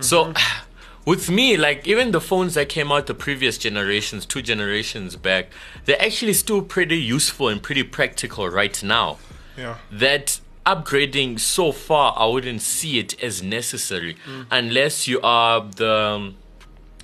so 0.00 0.32
with 1.04 1.30
me 1.30 1.56
like 1.56 1.86
even 1.86 2.12
the 2.12 2.20
phones 2.20 2.54
that 2.54 2.68
came 2.68 2.92
out 2.92 3.06
the 3.06 3.14
previous 3.14 3.58
generations 3.58 4.24
two 4.24 4.42
generations 4.42 5.16
back 5.16 5.48
they're 5.84 6.00
actually 6.00 6.32
still 6.32 6.62
pretty 6.62 6.96
useful 6.98 7.48
and 7.48 7.62
pretty 7.62 7.82
practical 7.82 8.48
right 8.48 8.82
now. 8.82 9.18
Yeah. 9.56 9.78
that 9.90 10.40
upgrading 10.64 11.38
so 11.40 11.72
far 11.72 12.14
i 12.16 12.24
wouldn't 12.24 12.62
see 12.62 12.98
it 12.98 13.20
as 13.22 13.42
necessary 13.42 14.16
mm. 14.26 14.46
unless 14.50 15.06
you 15.06 15.20
are 15.22 15.60
the 15.60 16.32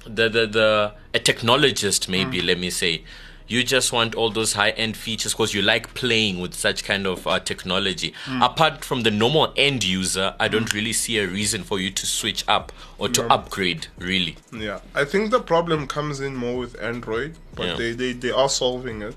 the 0.05 0.29
the, 0.29 0.47
the 0.47 0.95
a 1.13 1.19
technologist 1.19 2.09
maybe 2.09 2.41
mm. 2.41 2.47
let 2.47 2.59
me 2.59 2.71
say 2.71 3.03
you 3.49 3.65
just 3.65 3.93
want 3.93 4.15
all 4.15 4.31
those 4.31 4.53
high 4.53 4.71
end 4.71 4.97
features 4.97 5.33
because 5.33 5.55
you 5.55 5.63
like 5.63 5.95
playing 5.95 6.39
with 6.39 6.55
such 6.55 6.85
kind 6.85 7.07
of 7.07 7.27
uh, 7.27 7.41
technology 7.41 8.13
apart 8.43 8.85
from 8.85 9.03
the 9.03 9.11
normal 9.11 9.53
end 9.57 9.83
user 9.85 10.35
i 10.39 10.47
don't 10.49 10.73
really 10.75 10.93
see 10.93 11.19
a 11.19 11.27
reason 11.27 11.63
for 11.63 11.81
you 11.81 11.91
to 11.91 12.07
switch 12.07 12.45
up 12.47 12.71
or 12.99 13.09
to 13.09 13.25
upgrade 13.33 13.87
really 13.99 14.37
Yeah, 14.53 14.81
I 14.95 15.05
think 15.05 15.31
the 15.31 15.41
problem 15.41 15.87
comes 15.87 16.21
in 16.21 16.35
more 16.37 16.59
with 16.59 16.81
Android, 16.83 17.37
but 17.55 17.67
Yeah. 17.67 17.77
they, 17.77 17.93
they, 17.93 18.13
they 18.13 18.31
are 18.31 18.49
solving 18.49 19.03
it. 19.03 19.15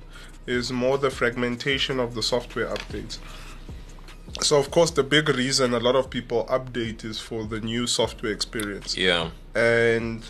Is 0.48 0.72
more 0.72 0.98
the 0.98 1.10
fragmentation 1.12 2.00
of 2.00 2.14
the 2.16 2.24
software 2.24 2.68
updates. 2.68 3.18
So 4.42 4.58
of 4.58 4.72
course 4.72 4.92
the 4.92 5.04
big 5.04 5.30
reason 5.30 5.74
a 5.74 5.80
lot 5.80 5.96
of 5.96 6.10
people 6.10 6.46
update 6.50 7.06
is 7.06 7.20
for 7.20 7.46
the 7.46 7.60
new 7.60 7.86
software 7.88 8.32
experience. 8.32 8.98
yeah 8.98 9.30
And 9.56 10.24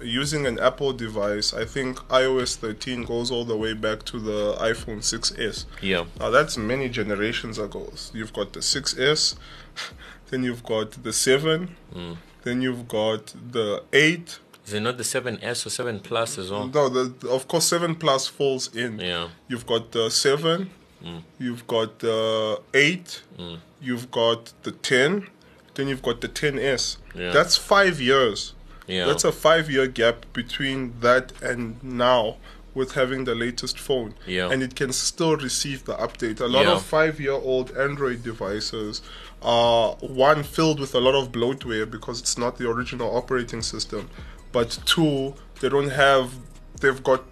using 0.00 0.46
an 0.46 0.58
Apple 0.60 0.92
device, 0.92 1.52
I 1.52 1.64
think 1.64 1.98
iOS 2.08 2.56
13 2.56 3.04
goes 3.04 3.30
all 3.30 3.44
the 3.44 3.56
way 3.56 3.74
back 3.74 4.04
to 4.04 4.20
the 4.20 4.54
iPhone 4.60 4.98
6s. 5.02 5.64
yeah 5.82 6.04
Now 6.20 6.30
that's 6.30 6.56
many 6.56 6.88
generations 6.88 7.58
ago. 7.58 7.92
You've 8.12 8.32
got 8.32 8.52
the 8.52 8.60
6S, 8.60 9.34
then 10.30 10.44
you've 10.44 10.62
got 10.64 11.02
the 11.02 11.12
7, 11.12 11.76
Mm. 11.94 12.16
then 12.44 12.62
you've 12.62 12.86
got 12.86 13.34
the 13.52 13.82
8. 13.92 14.38
is 14.66 14.72
it 14.74 14.80
not 14.80 14.96
the 14.96 15.04
7s 15.04 15.66
or 15.66 15.70
7 15.70 16.00
plus 16.00 16.38
as 16.38 16.50
well 16.52 16.66
No, 16.68 16.88
the, 16.88 17.28
of 17.28 17.48
course 17.48 17.64
7 17.66 17.94
Plus 17.96 18.28
falls 18.28 18.74
in. 18.76 19.00
yeah 19.00 19.28
You've 19.48 19.66
got 19.66 19.90
the 19.92 20.08
7, 20.10 20.70
Mm. 21.04 21.22
you've 21.38 21.66
got 21.66 21.98
the 22.00 22.60
8, 22.74 23.22
mm. 23.38 23.58
you've 23.80 24.10
got 24.10 24.52
the 24.62 24.72
10, 24.72 25.28
then 25.74 25.88
you've 25.88 26.02
got 26.02 26.20
the 26.20 26.28
10S. 26.28 26.96
Yeah. 27.14 27.30
That's 27.32 27.56
five 27.56 28.00
years. 28.00 28.54
yeah 28.86 29.06
That's 29.06 29.24
a 29.24 29.32
five 29.32 29.70
year 29.70 29.86
gap 29.86 30.26
between 30.32 30.94
that 31.00 31.32
and 31.42 31.82
now 31.84 32.36
with 32.74 32.92
having 32.92 33.24
the 33.24 33.34
latest 33.34 33.78
phone. 33.78 34.14
Yeah. 34.26 34.50
And 34.50 34.62
it 34.62 34.74
can 34.76 34.92
still 34.92 35.36
receive 35.36 35.84
the 35.84 35.94
update. 35.94 36.40
A 36.40 36.46
lot 36.46 36.64
Yeah. 36.66 36.72
of 36.76 36.82
five 36.82 37.18
year 37.20 37.32
old 37.32 37.70
Android 37.76 38.22
devices 38.22 39.00
are 39.42 39.94
one 40.00 40.42
filled 40.42 40.80
with 40.80 40.94
a 40.94 41.00
lot 41.00 41.14
of 41.14 41.32
bloatware 41.32 41.90
because 41.90 42.20
it's 42.20 42.36
not 42.36 42.58
the 42.58 42.68
original 42.68 43.16
operating 43.16 43.62
system. 43.62 44.08
But 44.52 44.78
two, 44.84 45.34
they 45.60 45.68
don't 45.68 45.90
have 45.90 46.32
they've 46.80 47.02
got 47.02 47.24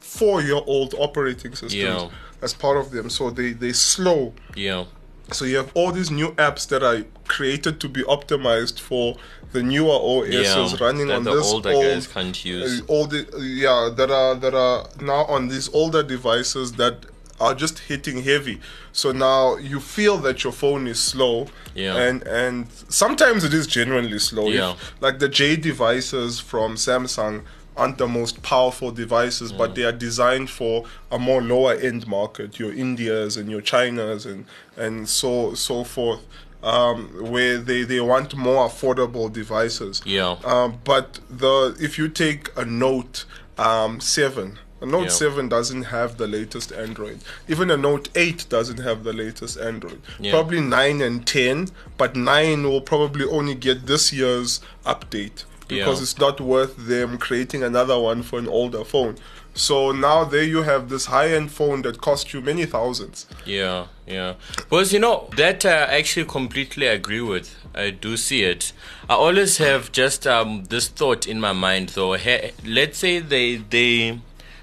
four 0.00 0.42
year 0.42 0.60
old 0.66 0.94
operating 0.98 1.52
systems 1.52 1.74
Yeah. 1.74 2.08
As 2.42 2.54
part 2.54 2.76
of 2.76 2.90
them. 2.90 3.10
So 3.10 3.30
they, 3.30 3.52
they 3.52 3.72
slow. 3.72 4.32
yeah 4.56 4.84
So 5.32 5.44
you 5.44 5.56
have 5.58 5.70
all 5.74 5.92
these 5.92 6.10
new 6.10 6.30
apps 6.48 6.66
that 6.68 6.82
are 6.82 7.04
created 7.26 7.80
to 7.80 7.88
be 7.88 8.02
optimized 8.04 8.80
for 8.80 9.16
the 9.52 9.62
newer 9.62 9.98
OSs 10.12 10.34
yeah 10.34 10.76
running 10.86 11.10
on 11.10 11.24
the 11.24 11.34
this 11.34 11.52
older 11.52 11.70
old, 11.70 11.84
guys 11.84 12.06
can't 12.06 12.44
use 12.44 12.80
uh, 12.80 12.84
all 12.92 13.06
the 13.06 13.20
yeah 13.62 13.88
that 13.98 14.10
are 14.10 14.34
that 14.44 14.54
are 14.54 14.86
now 15.00 15.24
on 15.24 15.48
these 15.48 15.68
older 15.74 16.02
devices 16.02 16.72
that 16.72 17.06
are 17.40 17.54
just 17.54 17.78
hitting 17.90 18.22
heavy. 18.24 18.60
So 18.92 19.12
now 19.12 19.56
you 19.58 19.78
feel 19.80 20.16
that 20.18 20.42
your 20.44 20.52
phone 20.52 20.86
is 20.88 21.00
slow, 21.00 21.46
Yeah. 21.74 21.94
and 21.96 22.22
and 22.26 22.66
sometimes 22.88 23.44
it 23.44 23.54
is 23.54 23.66
genuinely 23.66 24.18
slow. 24.18 24.48
If- 24.48 24.54
Yeah. 24.54 24.74
like 25.00 25.18
the 25.20 25.28
J 25.28 25.56
devices 25.56 26.40
from 26.40 26.74
Samsung 26.76 27.44
aren't 27.78 27.98
the 27.98 28.08
most 28.08 28.42
powerful 28.42 28.90
devices, 28.90 29.52
Mm. 29.52 29.58
but 29.58 29.74
they 29.74 29.84
are 29.84 29.92
designed 29.92 30.50
for 30.50 30.84
a 31.10 31.18
more 31.18 31.40
lower 31.42 31.74
end 31.74 32.06
market, 32.06 32.58
your 32.58 32.72
Indias 32.72 33.36
and 33.36 33.50
your 33.50 33.62
Chinas 33.62 34.26
and 34.26 34.44
and 34.76 35.08
so 35.08 35.54
so 35.54 35.84
forth, 35.84 36.20
um, 36.62 37.08
where 37.32 37.56
they, 37.58 37.82
they 37.84 38.00
want 38.00 38.34
more 38.36 38.68
affordable 38.68 39.32
devices. 39.32 40.02
Yeah. 40.04 40.36
Um, 40.44 40.78
but 40.84 41.20
the 41.30 41.76
if 41.80 41.98
you 41.98 42.08
take 42.08 42.50
a 42.56 42.64
Note 42.64 43.24
um, 43.56 44.00
seven. 44.00 44.58
A 44.80 44.86
Note 44.86 45.02
Yeah. 45.06 45.08
7 45.08 45.48
doesn't 45.48 45.82
have 45.84 46.18
the 46.18 46.28
latest 46.28 46.70
Android. 46.70 47.18
Even 47.48 47.68
a 47.68 47.76
Note 47.76 48.08
8 48.14 48.46
doesn't 48.48 48.78
have 48.78 49.02
the 49.02 49.12
latest 49.12 49.58
Android. 49.58 50.00
Yeah. 50.20 50.30
Probably 50.30 50.60
9 50.60 51.00
and 51.00 51.26
10, 51.26 51.70
but 51.96 52.14
9 52.14 52.62
will 52.62 52.80
probably 52.80 53.24
only 53.24 53.56
get 53.56 53.86
this 53.88 54.12
year's 54.12 54.60
update 54.86 55.42
because 55.68 55.98
Yeah. 55.98 56.02
it's 56.02 56.18
not 56.18 56.40
worth 56.40 56.74
them 56.76 57.18
creating 57.18 57.62
another 57.62 57.98
one 57.98 58.22
for 58.22 58.38
an 58.38 58.48
older 58.48 58.84
phone. 58.84 59.16
So 59.54 59.90
now 59.92 60.24
there 60.24 60.44
you 60.44 60.62
have 60.62 60.88
this 60.88 61.06
high-end 61.06 61.50
phone 61.50 61.82
that 61.82 62.00
costs 62.00 62.32
you 62.32 62.40
many 62.40 62.64
thousands. 62.64 63.26
Yeah, 63.44 63.86
yeah. 64.06 64.34
Because 64.56 64.92
you 64.92 65.00
know 65.00 65.28
that 65.36 65.64
I 65.64 65.98
actually 65.98 66.26
completely 66.26 66.86
agree 66.86 67.20
with. 67.20 67.54
I 67.74 67.90
do 67.90 68.16
see 68.16 68.42
it. 68.44 68.72
I 69.08 69.14
always 69.14 69.58
have 69.58 69.90
just 69.92 70.26
um, 70.26 70.64
this 70.68 70.88
thought 70.88 71.26
in 71.26 71.40
my 71.40 71.52
mind, 71.52 71.90
though. 71.90 72.14
He- 72.14 72.52
let's 72.64 72.98
say 72.98 73.18
they 73.18 73.56
they 73.56 74.20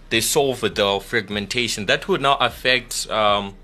they 0.10 0.22
solve 0.22 0.62
the 0.62 1.00
fragmentation. 1.04 1.88
That 1.88 2.08
would 2.08 2.22
now 2.22 2.36
affect. 2.40 3.10
Um, 3.10 3.56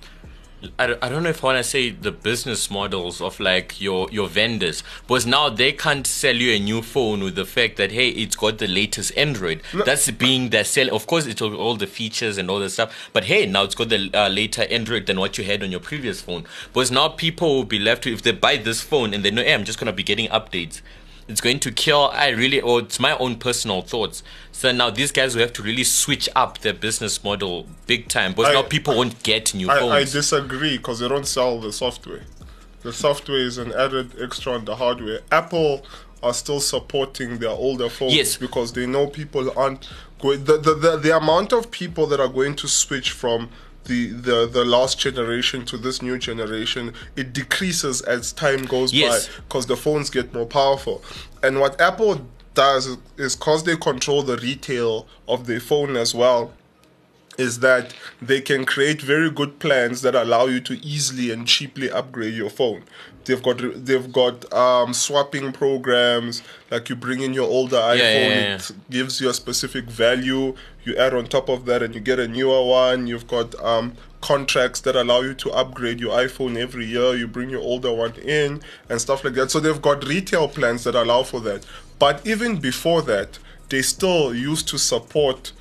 I, 0.77 0.87
don't- 0.87 1.03
I 1.03 1.09
don't 1.09 1.23
know 1.23 1.29
if 1.29 1.43
I 1.43 1.47
want 1.47 1.57
to 1.57 1.63
say 1.63 1.89
the 1.89 2.11
business 2.11 2.69
models 2.69 3.19
of 3.19 3.39
like 3.39 3.81
your 3.81 4.07
your 4.11 4.27
vendors 4.27 4.83
because 5.07 5.25
now 5.25 5.49
they 5.49 5.71
can't 5.71 6.05
sell 6.05 6.35
you 6.35 6.51
a 6.53 6.59
new 6.59 6.81
phone 6.83 7.23
with 7.23 7.33
the 7.35 7.45
fact 7.45 7.77
that 7.77 7.91
hey 7.91 8.09
it's 8.09 8.35
got 8.35 8.59
the 8.59 8.67
latest 8.67 9.11
Android. 9.17 9.61
That's 9.85 10.09
being 10.11 10.49
their 10.49 10.63
sell 10.63 10.93
of 10.95 11.07
course 11.07 11.25
it's 11.25 11.41
all, 11.41 11.55
all 11.55 11.75
the 11.77 11.87
features 11.87 12.37
and 12.37 12.49
all 12.51 12.59
the 12.59 12.69
stuff 12.69 13.09
but 13.11 13.23
hey 13.23 13.45
now 13.47 13.63
it's 13.63 13.73
got 13.75 13.89
the 13.89 14.11
uh, 14.13 14.29
later 14.29 14.63
Android 14.69 15.07
than 15.07 15.19
what 15.19 15.37
you 15.37 15.43
had 15.43 15.63
on 15.63 15.71
your 15.71 15.79
previous 15.79 16.21
phone. 16.21 16.45
Because 16.71 16.91
now 16.91 17.07
people 17.09 17.55
will 17.55 17.63
be 17.63 17.79
left 17.79 18.03
to 18.03 18.13
if 18.13 18.21
they 18.21 18.31
buy 18.31 18.57
this 18.57 18.81
phone 18.81 19.13
and 19.15 19.25
they 19.25 19.31
know 19.31 19.41
hey 19.43 19.53
I'm 19.55 19.63
just 19.65 19.79
gonna 19.79 19.93
be 19.93 20.03
getting 20.03 20.27
updates 20.29 20.81
it's 21.31 21.41
going 21.41 21.59
to 21.59 21.71
kill 21.71 22.09
i 22.13 22.27
really 22.29 22.59
or 22.61 22.79
it's 22.81 22.99
my 22.99 23.17
own 23.17 23.35
personal 23.37 23.81
thoughts 23.81 24.21
so 24.51 24.71
now 24.71 24.89
these 24.89 25.11
guys 25.11 25.33
will 25.35 25.41
have 25.41 25.53
to 25.53 25.63
really 25.63 25.83
switch 25.83 26.27
up 26.35 26.59
their 26.59 26.73
business 26.73 27.23
model 27.23 27.65
big 27.87 28.07
time 28.07 28.31
because 28.33 28.49
I- 28.49 28.53
now 28.53 28.63
people 28.63 28.95
won't 28.95 29.23
get 29.23 29.53
new 29.53 29.69
I, 29.69 29.79
phones 29.79 29.91
I 29.93 30.03
disagree 30.03 30.77
because 30.77 30.99
they 30.99 31.07
don't 31.07 31.25
sell 31.25 31.59
the 31.59 31.71
software. 31.71 32.23
The 32.83 32.91
software 32.91 33.37
is 33.37 33.57
an 33.59 33.71
added 33.73 34.13
extra 34.19 34.53
on 34.53 34.65
the 34.65 34.75
hardware. 34.75 35.19
Apple 35.31 35.85
are 36.23 36.33
still 36.33 36.59
supporting 36.59 37.37
their 37.37 37.49
older 37.51 37.89
phones 37.89 38.15
Yes. 38.15 38.37
because 38.37 38.73
they 38.73 38.85
know 38.87 39.05
people 39.07 39.51
aren't 39.55 39.87
going. 40.19 40.43
The, 40.45 40.57
the, 40.57 40.73
the, 40.75 40.97
the 40.97 41.15
amount 41.17 41.53
of 41.53 41.69
people 41.69 42.07
that 42.07 42.19
are 42.19 42.27
going 42.27 42.55
to 42.55 42.67
switch 42.67 43.11
from 43.11 43.49
the, 43.85 44.07
the, 44.07 44.47
the 44.47 44.63
last 44.65 44.99
generation 44.99 45.65
to 45.65 45.77
this 45.77 46.01
new 46.01 46.17
generation, 46.17 46.93
it 47.15 47.33
decreases 47.33 48.01
as 48.01 48.31
time 48.31 48.65
goes 48.65 48.93
Yes. 48.93 49.27
by 49.27 49.33
because 49.47 49.65
the 49.65 49.77
phones 49.77 50.09
get 50.09 50.33
more 50.33 50.45
powerful. 50.45 51.03
And 51.43 51.59
what 51.59 51.79
Apple 51.81 52.27
does 52.53 52.97
is 53.17 53.35
because 53.35 53.63
they 53.63 53.75
control 53.77 54.23
the 54.23 54.37
retail 54.37 55.07
of 55.27 55.47
their 55.47 55.59
phone 55.59 55.95
as 55.95 56.13
well 56.13 56.53
is 57.37 57.59
that 57.59 57.93
they 58.21 58.41
can 58.41 58.65
create 58.65 59.01
very 59.01 59.29
good 59.29 59.59
plans 59.59 60.01
that 60.01 60.15
allow 60.15 60.45
you 60.45 60.59
to 60.61 60.73
easily 60.85 61.31
and 61.31 61.47
cheaply 61.47 61.89
upgrade 61.89 62.33
your 62.33 62.49
phone. 62.49 62.83
They've 63.25 63.41
got 63.41 63.61
they've 63.85 64.11
got 64.11 64.51
um, 64.51 64.93
swapping 64.93 65.51
programs 65.51 66.41
like 66.71 66.89
you 66.89 66.95
bring 66.95 67.21
in 67.21 67.33
your 67.33 67.47
older 67.47 67.77
iPhone, 67.77 67.97
yeah, 67.97 68.27
yeah. 68.27 68.55
it 68.55 68.71
gives 68.89 69.21
you 69.21 69.29
a 69.29 69.33
specific 69.33 69.85
value. 69.85 70.55
You 70.83 70.95
add 70.97 71.13
on 71.13 71.27
top 71.27 71.47
of 71.47 71.65
that, 71.65 71.83
and 71.83 71.93
you 71.93 72.01
get 72.01 72.19
a 72.19 72.27
newer 72.27 72.65
one. 72.65 73.05
You've 73.05 73.27
got 73.27 73.53
um, 73.63 73.93
contracts 74.21 74.81
that 74.81 74.95
allow 74.95 75.21
you 75.21 75.35
to 75.35 75.51
upgrade 75.51 75.99
your 75.99 76.17
iPhone 76.17 76.57
every 76.57 76.85
year. 76.85 77.15
You 77.15 77.27
bring 77.27 77.49
your 77.49 77.61
older 77.61 77.93
one 77.93 78.15
in 78.15 78.61
and 78.89 78.99
stuff 78.99 79.23
like 79.23 79.33
that. 79.33 79.51
So 79.51 79.59
they've 79.59 79.81
got 79.81 80.07
retail 80.07 80.47
plans 80.47 80.83
that 80.85 80.95
allow 80.95 81.23
for 81.23 81.39
that. 81.41 81.65
But 81.99 82.25
even 82.25 82.59
before 82.59 83.03
that, 83.03 83.37
they 83.69 83.83
still 83.83 84.33
used 84.33 84.67
to 84.69 84.79
support 84.79 85.51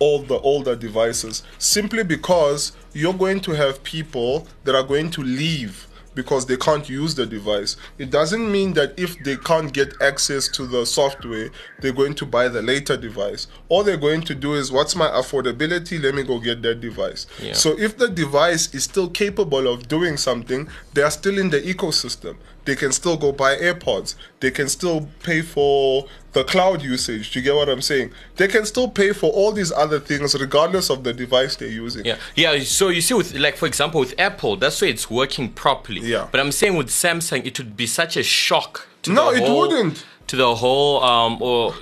all 0.00 0.22
the 0.22 0.38
older 0.40 0.74
devices 0.74 1.44
simply 1.58 2.02
because 2.02 2.72
you're 2.92 3.14
going 3.14 3.38
to 3.40 3.52
have 3.52 3.84
people 3.84 4.48
that 4.64 4.74
are 4.74 4.82
going 4.82 5.10
to 5.10 5.22
leave 5.22 5.86
because 6.14 6.46
they 6.46 6.56
can't 6.56 6.88
use 6.88 7.14
the 7.14 7.24
device. 7.24 7.76
It 7.96 8.10
doesn't 8.10 8.50
mean 8.50 8.72
that 8.74 8.98
if 8.98 9.22
they 9.22 9.36
can't 9.36 9.72
get 9.72 9.94
access 10.02 10.48
to 10.48 10.66
the 10.66 10.84
software, 10.84 11.50
they're 11.80 11.92
going 11.92 12.14
to 12.16 12.26
buy 12.26 12.48
the 12.48 12.62
later 12.62 12.96
device. 12.96 13.46
All 13.68 13.84
they're 13.84 13.96
going 13.96 14.22
to 14.22 14.34
do 14.34 14.54
is, 14.54 14.72
what's 14.72 14.96
my 14.96 15.06
affordability? 15.06 16.02
Let 16.02 16.16
me 16.16 16.24
go 16.24 16.40
get 16.40 16.62
that 16.62 16.80
device. 16.80 17.26
Yeah. 17.40 17.52
So 17.52 17.78
if 17.78 17.96
the 17.96 18.08
device 18.08 18.74
is 18.74 18.84
still 18.84 19.08
capable 19.08 19.68
of 19.68 19.86
doing 19.86 20.16
something, 20.16 20.68
they 20.94 21.02
are 21.02 21.12
still 21.12 21.38
in 21.38 21.50
the 21.50 21.60
ecosystem. 21.60 22.36
They 22.64 22.76
can 22.76 22.92
still 22.92 23.16
go 23.16 23.32
buy 23.32 23.56
AirPods. 23.56 24.14
They 24.40 24.50
can 24.50 24.68
still 24.68 25.08
pay 25.22 25.42
for 25.42 26.06
the 26.32 26.44
cloud 26.44 26.82
usage. 26.82 27.32
Do 27.32 27.38
you 27.38 27.44
get 27.44 27.54
what 27.54 27.68
I'm 27.68 27.80
saying? 27.82 28.12
They 28.36 28.48
can 28.48 28.64
still 28.66 28.88
pay 28.88 29.12
for 29.12 29.32
all 29.32 29.50
these 29.52 29.72
other 29.72 29.98
things 29.98 30.34
regardless 30.38 30.90
of 30.90 31.02
the 31.02 31.12
device 31.12 31.56
they're 31.56 31.68
using. 31.68 32.04
Yeah, 32.04 32.18
yeah. 32.36 32.58
So 32.60 32.88
you 32.88 33.00
see, 33.00 33.14
with 33.14 33.34
like 33.34 33.56
for 33.56 33.66
example, 33.66 34.00
with 34.00 34.14
Apple, 34.18 34.56
that's 34.56 34.80
why 34.80 34.88
it's 34.88 35.10
working 35.10 35.48
properly. 35.50 36.00
Yeah. 36.00 36.28
But 36.30 36.40
I'm 36.40 36.52
saying 36.52 36.76
with 36.76 36.88
Samsung, 36.88 37.44
it 37.46 37.58
would 37.58 37.76
be 37.76 37.86
such 37.86 38.16
a 38.16 38.22
shock 38.22 38.86
to 39.02 39.12
No, 39.12 39.32
the 39.32 39.38
it 39.42 39.48
whole, 39.48 39.60
wouldn't. 39.60 40.04
to 40.28 40.36
the 40.36 40.54
whole 40.56 41.02
um 41.02 41.40
or 41.40 41.74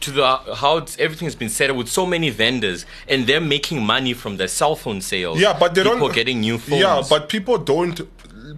to 0.00 0.10
the 0.10 0.36
how 0.56 0.78
it's, 0.78 0.96
everything's 0.98 1.34
been 1.34 1.50
set 1.50 1.68
up 1.70 1.76
with 1.76 1.88
so 1.88 2.06
many 2.06 2.30
vendors 2.30 2.86
and 3.08 3.26
they're 3.26 3.40
making 3.40 3.84
money 3.84 4.14
from 4.14 4.36
their 4.38 4.48
cell 4.48 4.74
phone 4.74 5.00
sales. 5.00 5.38
Yeah, 5.38 5.56
but 5.58 5.74
they 5.74 5.82
people 5.82 5.98
don't 5.98 6.14
getting 6.14 6.40
new 6.40 6.58
phones. 6.58 6.80
Yeah, 6.80 7.02
but 7.08 7.28
people 7.28 7.58
don't 7.58 8.00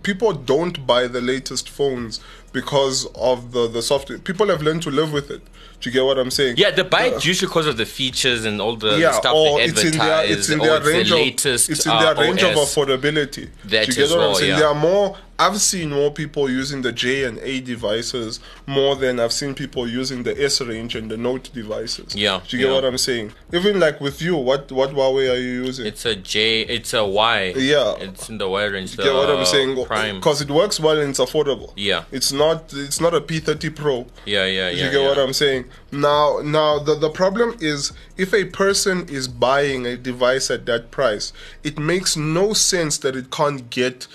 people 0.03 0.33
don't 0.33 0.87
buy 0.87 1.07
the 1.07 1.21
latest 1.21 1.69
phones 1.69 2.21
because 2.53 3.07
of 3.15 3.53
the 3.53 3.69
the 3.69 3.83
software. 3.83 4.19
People 4.19 4.49
have 4.49 4.63
learned 4.63 4.83
to 4.83 4.91
live 4.91 5.13
with 5.13 5.31
it. 5.31 5.43
Do 5.85 5.91
you 5.91 5.93
get 5.93 6.05
what 6.07 6.19
I'm 6.19 6.31
saying? 6.31 6.57
yeah, 6.57 6.71
the 6.71 6.83
buy 6.83 7.11
Uh, 7.11 7.17
it 7.17 7.27
usually 7.27 7.47
because 7.47 7.67
of 7.67 7.77
the 7.77 7.85
features 7.85 8.47
and 8.47 8.59
all 8.59 8.75
the, 8.75 8.93
the 8.93 9.01
yeah, 9.01 9.13
stuff 9.13 9.35
or 9.35 9.59
they 9.59 9.65
it's 9.67 9.85
in 9.85 9.99
their 9.99 10.25
it's 10.25 10.49
in 10.49 10.59
their 10.59 10.77
it's 10.79 10.87
the 10.87 10.93
range 10.93 11.11
latest, 11.13 11.69
of 11.69 11.73
it's 11.77 11.85
in 11.85 11.93
uh, 11.93 12.01
their 12.15 12.25
range 12.25 12.43
of 12.43 12.55
affordability. 12.55 13.51
That 13.67 13.85
Do 13.87 13.93
you 13.93 14.09
get 14.09 14.17
what 14.17 14.27
I'm 14.29 14.35
saying? 14.35 14.51
yeah. 14.53 14.59
There 14.61 14.69
are 14.69 14.75
more. 14.75 15.19
I've 15.37 15.61
seen 15.61 15.91
more 15.91 16.13
people 16.13 16.49
using 16.49 16.83
the 16.83 16.93
J 16.93 17.25
and 17.25 17.39
A 17.41 17.61
devices 17.61 18.39
more 18.69 18.95
than 18.95 19.19
I've 19.19 19.33
seen 19.33 19.53
people 19.53 19.87
using 19.89 20.23
the 20.23 20.41
S 20.41 20.61
range 20.61 20.95
and 20.95 21.11
the 21.11 21.17
Note 21.17 21.51
devices. 21.53 22.15
Yeah, 22.15 22.41
Do 22.49 22.57
you 22.57 22.63
get 22.63 22.69
yeah. 22.71 22.75
what 22.77 22.85
I'm 22.85 22.97
saying? 22.99 23.33
Even 23.53 23.81
like 23.81 24.01
with 24.01 24.23
you, 24.23 24.37
what 24.37 24.71
what 24.71 24.91
Huawei 24.91 25.33
are 25.33 25.37
you 25.37 25.65
using? 25.65 25.87
It's 25.87 26.07
a 26.07 26.15
J. 26.15 26.61
It's 26.63 26.95
a 26.95 27.05
Y. 27.05 27.53
Yeah. 27.57 27.97
It's 27.99 28.29
in 28.29 28.39
the 28.39 28.49
Y 28.49 28.65
range. 28.65 28.95
The 28.97 29.03
get 29.03 29.13
what 29.13 29.29
I'm 29.29 29.45
saying? 29.45 29.85
Prime. 29.87 30.15
Because 30.21 30.41
it 30.41 30.51
works 30.51 30.79
well 30.79 30.99
and 31.01 31.11
it's 31.11 31.19
affordable. 31.21 31.73
Yeah. 31.77 32.05
It's 32.13 32.33
not 32.33 32.73
it's 32.73 33.01
not 33.01 33.13
a 33.13 33.21
P30 33.21 33.75
Pro. 33.75 34.07
Yeah, 34.25 34.47
yeah, 34.47 34.71
yeah. 34.71 34.85
you 34.85 34.91
get 34.93 35.03
what. 35.03 35.19
I'm 35.19 35.33
saying? 35.33 35.65
Now 35.93 36.41
now 36.43 36.79
the, 36.79 36.95
the 36.95 37.11
problem 37.11 37.57
is 37.61 37.93
if 38.17 38.33
a 38.35 38.45
person 38.47 39.09
is 39.09 39.29
buying 39.29 39.87
a 39.87 39.97
device 39.97 40.51
at 40.51 40.67
that 40.67 40.91
price, 40.91 41.33
it 41.63 41.79
makes 41.79 42.17
no 42.17 42.53
sense 42.53 42.99
that 42.99 43.15
it 43.17 43.31
can't 43.31 43.71
get 43.71 44.07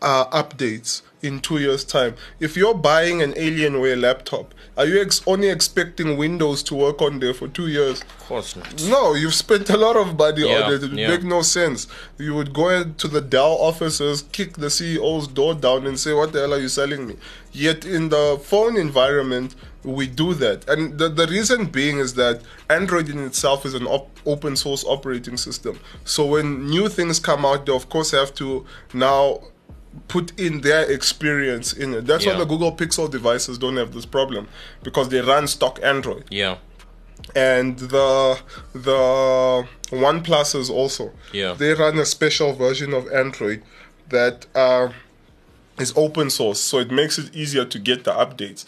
uh, 0.00 0.26
updates 0.26 1.02
in 1.22 1.38
two 1.40 1.58
years' 1.58 1.84
time. 1.84 2.14
If 2.40 2.56
you're 2.56 2.74
buying 2.74 3.22
an 3.22 3.32
Alienware 3.34 4.00
laptop, 4.00 4.52
are 4.76 4.86
you 4.86 5.00
ex- 5.00 5.22
only 5.26 5.48
expecting 5.48 6.16
Windows 6.16 6.62
to 6.64 6.74
work 6.74 7.00
on 7.00 7.20
there 7.20 7.32
for 7.34 7.46
two 7.46 7.68
years? 7.68 8.00
Of 8.02 8.18
course 8.26 8.56
not. 8.56 8.82
No, 8.84 9.14
you've 9.14 9.34
spent 9.34 9.70
a 9.70 9.76
lot 9.76 9.96
of 9.96 10.18
money 10.18 10.42
Yeah, 10.48 10.62
on 10.62 10.72
it. 10.72 10.82
It 10.82 10.90
would 10.90 10.98
yeah. 10.98 11.08
make 11.08 11.22
no 11.22 11.42
sense. 11.42 11.86
You 12.18 12.34
would 12.34 12.52
go 12.52 12.70
into 12.70 13.06
the 13.06 13.20
Dell 13.20 13.52
offices, 13.60 14.22
kick 14.32 14.54
the 14.56 14.66
CEO's 14.66 15.28
door 15.28 15.54
down, 15.54 15.86
and 15.86 15.98
say, 16.00 16.12
"What 16.12 16.32
the 16.32 16.40
hell 16.40 16.54
are 16.54 16.58
you 16.58 16.68
selling 16.68 17.06
me?" 17.06 17.16
Yet 17.52 17.84
in 17.84 18.08
the 18.08 18.40
phone 18.42 18.76
environment, 18.76 19.54
we 19.84 20.06
do 20.06 20.34
that, 20.34 20.68
and 20.68 20.98
the 20.98 21.08
the 21.08 21.26
reason 21.26 21.66
being 21.66 21.98
is 21.98 22.14
that 22.14 22.40
Android 22.70 23.08
in 23.08 23.18
itself 23.24 23.66
is 23.66 23.74
an 23.74 23.86
op- 23.86 24.10
open 24.26 24.54
source 24.56 24.84
operating 24.84 25.36
system. 25.36 25.78
So 26.04 26.24
when 26.26 26.66
new 26.66 26.88
things 26.88 27.18
come 27.18 27.44
out, 27.44 27.66
they 27.66 27.72
of 27.74 27.88
course 27.88 28.12
have 28.12 28.32
to 28.34 28.64
now 28.94 29.40
put 30.08 30.38
in 30.40 30.60
their 30.62 30.90
experience 30.90 31.72
in 31.72 31.94
it. 31.94 32.06
That's 32.06 32.24
why 32.24 32.34
the 32.38 32.44
Google 32.46 32.72
Pixel 32.74 33.10
devices 33.10 33.58
don't 33.58 33.76
have 33.76 33.92
this 33.92 34.06
problem 34.06 34.48
because 34.82 35.08
they 35.10 35.20
run 35.20 35.46
stock 35.46 35.78
Android 35.82 36.24
Yeah. 36.30 36.56
and 37.34 37.78
the 37.78 38.38
the 38.72 39.66
One 39.90 40.22
Pluses 40.22 40.70
also. 40.70 41.12
Yeah. 41.32 41.52
They 41.54 41.74
run 41.74 41.98
a 41.98 42.06
special 42.06 42.52
version 42.54 42.94
of 42.94 43.10
Android 43.12 43.62
that 44.08 44.46
uh, 44.54 44.92
is 45.78 45.92
open 45.96 46.30
source, 46.30 46.60
so 46.60 46.78
it 46.78 46.90
makes 46.90 47.18
it 47.18 47.34
easier 47.34 47.64
to 47.66 47.78
get 47.78 48.04
the 48.04 48.12
updates. 48.12 48.64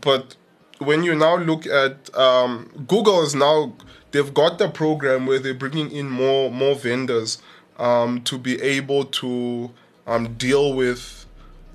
But 0.00 0.36
when 0.82 1.02
you 1.02 1.14
now 1.14 1.36
look 1.36 1.66
at 1.66 2.14
um, 2.16 2.70
Google 2.88 3.22
is 3.22 3.34
now 3.34 3.72
they've 4.10 4.32
got 4.34 4.58
the 4.58 4.68
program 4.68 5.26
where 5.26 5.38
they're 5.38 5.54
bringing 5.54 5.90
in 5.90 6.10
more 6.10 6.50
more 6.50 6.74
vendors 6.74 7.38
um, 7.78 8.20
to 8.22 8.38
be 8.38 8.60
able 8.62 9.04
to 9.06 9.70
um, 10.06 10.34
deal 10.34 10.74
with 10.74 11.26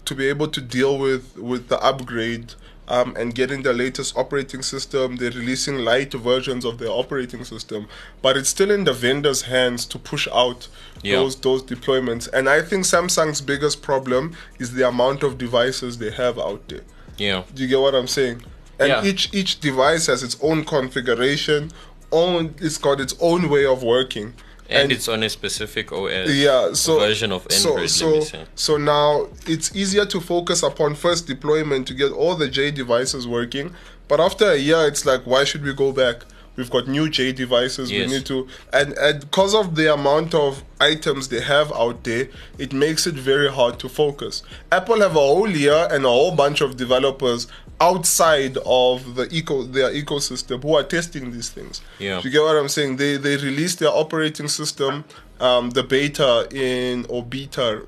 to 0.06 0.16
be 0.16 0.28
able 0.28 0.48
to 0.48 0.62
deal 0.62 0.98
with 0.98 1.38
with 1.38 1.68
the 1.70 1.80
upgrade 1.82 2.54
um, 2.90 3.14
and 3.18 3.36
getting 3.36 3.64
the 3.64 3.74
latest 3.74 4.16
operating 4.16 4.62
system. 4.62 5.18
They're 5.18 5.32
releasing 5.32 5.80
light 5.80 6.14
versions 6.14 6.64
of 6.64 6.78
their 6.78 6.90
operating 6.90 7.44
system, 7.44 7.88
but 8.22 8.38
it's 8.38 8.48
still 8.48 8.72
in 8.72 8.86
the 8.86 8.94
vendors' 8.94 9.42
hands 9.42 9.86
to 9.88 10.00
push 10.00 10.28
out 10.34 10.70
Yeah. 11.04 11.18
those 11.18 11.36
those 11.36 11.64
deployments. 11.64 12.30
And 12.32 12.48
I 12.48 12.62
think 12.62 12.86
Samsung's 12.86 13.42
biggest 13.42 13.82
problem 13.82 14.36
is 14.60 14.74
the 14.74 14.88
amount 14.88 15.24
of 15.24 15.38
devices 15.38 15.98
they 15.98 16.12
have 16.12 16.40
out 16.40 16.68
there. 16.70 16.86
Yeah. 17.18 17.44
Do 17.54 17.62
you 17.64 17.68
get 17.68 17.80
what 17.82 17.94
I'm 17.96 18.08
saying? 18.08 18.44
And 18.80 18.90
Yeah. 18.90 19.06
each 19.06 19.30
each 19.34 19.60
device 19.60 20.06
has 20.08 20.24
its 20.24 20.38
own 20.42 20.64
configuration, 20.66 21.72
own 22.12 22.56
it's 22.60 22.78
got 22.78 23.00
its 23.00 23.16
own 23.20 23.50
way 23.50 23.66
of 23.66 23.84
working. 23.84 24.34
And, 24.70 24.92
it's 24.92 25.08
on 25.08 25.24
a 25.24 25.30
specific 25.30 25.94
OS. 25.94 26.30
yeah, 26.30 26.74
so 26.74 27.00
version 27.00 27.32
of 27.32 27.48
Android. 27.50 27.90
So 27.90 28.20
so, 28.20 28.44
so 28.56 28.76
now 28.78 29.28
it's 29.46 29.74
easier 29.74 30.06
to 30.06 30.20
focus 30.20 30.62
upon 30.62 30.96
first 30.96 31.26
deployment 31.26 31.88
to 31.88 31.94
get 31.94 32.12
all 32.12 32.36
the 32.36 32.50
J 32.50 32.72
devices 32.72 33.26
working. 33.26 33.74
But 34.10 34.20
after 34.20 34.52
a 34.52 34.58
year, 34.58 34.86
it's 34.86 35.06
like, 35.06 35.22
why 35.26 35.46
should 35.46 35.64
we 35.64 35.74
go 35.74 35.94
back? 35.94 36.18
We've 36.58 36.70
got 36.70 36.86
new 36.88 37.08
J 37.10 37.32
devices. 37.32 37.90
Yes. 37.92 38.10
We 38.10 38.16
need 38.18 38.26
to, 38.26 38.48
and 38.74 38.92
and 38.98 39.22
because 39.22 39.54
of 39.56 39.76
the 39.76 39.94
amount 39.94 40.34
of 40.34 40.64
items 40.82 41.30
they 41.30 41.40
have 41.40 41.72
out 41.72 42.04
there, 42.04 42.28
it 42.58 42.74
makes 42.74 43.08
it 43.08 43.16
very 43.16 43.50
hard 43.50 43.80
to 43.80 43.88
focus. 43.88 44.44
Apple 44.72 45.00
have 45.00 45.12
a 45.16 45.20
whole 45.20 45.50
year 45.50 45.88
and 45.92 46.04
a 46.04 46.10
whole 46.10 46.36
bunch 46.36 46.60
of 46.60 46.76
developers 46.76 47.48
outside 47.80 48.58
of 48.66 49.16
the 49.16 49.28
eco 49.32 49.64
their 49.64 49.92
ecosystem 49.92 50.62
who 50.64 50.76
are 50.76 50.84
testing 50.84 51.32
these 51.32 51.50
things. 51.50 51.82
Yeah. 52.00 52.22
Do 52.22 52.28
you 52.28 52.34
get 52.34 52.42
what 52.42 52.56
I'm 52.56 52.70
saying? 52.70 52.98
They 52.98 53.18
they 53.18 53.38
released 53.38 53.80
their 53.80 53.90
operating 53.90 54.48
system, 54.48 55.06
um, 55.40 55.72
the 55.72 55.84
beta 55.84 56.48
in 56.52 57.06
or 57.10 57.24
beta, 57.24 57.86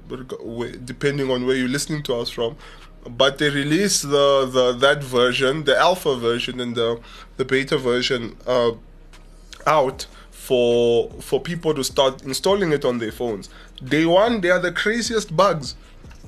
depending 0.85 1.31
on 1.31 1.45
where 1.45 1.55
you're 1.55 1.67
listening 1.67 2.03
to 2.03 2.15
us 2.15 2.29
from. 2.29 2.55
But 3.09 3.37
they 3.37 3.49
released 3.49 4.03
the, 4.03 4.45
the 4.45 4.73
that 4.73 5.03
version, 5.03 5.63
the 5.63 5.77
alpha 5.77 6.15
version 6.15 6.59
and 6.59 6.75
the 6.75 6.99
the 7.37 7.45
beta 7.45 7.77
version 7.77 8.35
uh, 8.45 8.71
out 9.65 10.05
for 10.29 11.09
for 11.21 11.39
people 11.39 11.73
to 11.73 11.83
start 11.83 12.21
installing 12.23 12.71
it 12.71 12.85
on 12.85 12.99
their 12.99 13.11
phones. 13.11 13.49
Day 13.83 14.05
one, 14.05 14.41
they 14.41 14.49
are 14.49 14.59
the 14.59 14.71
craziest 14.71 15.35
bugs, 15.35 15.75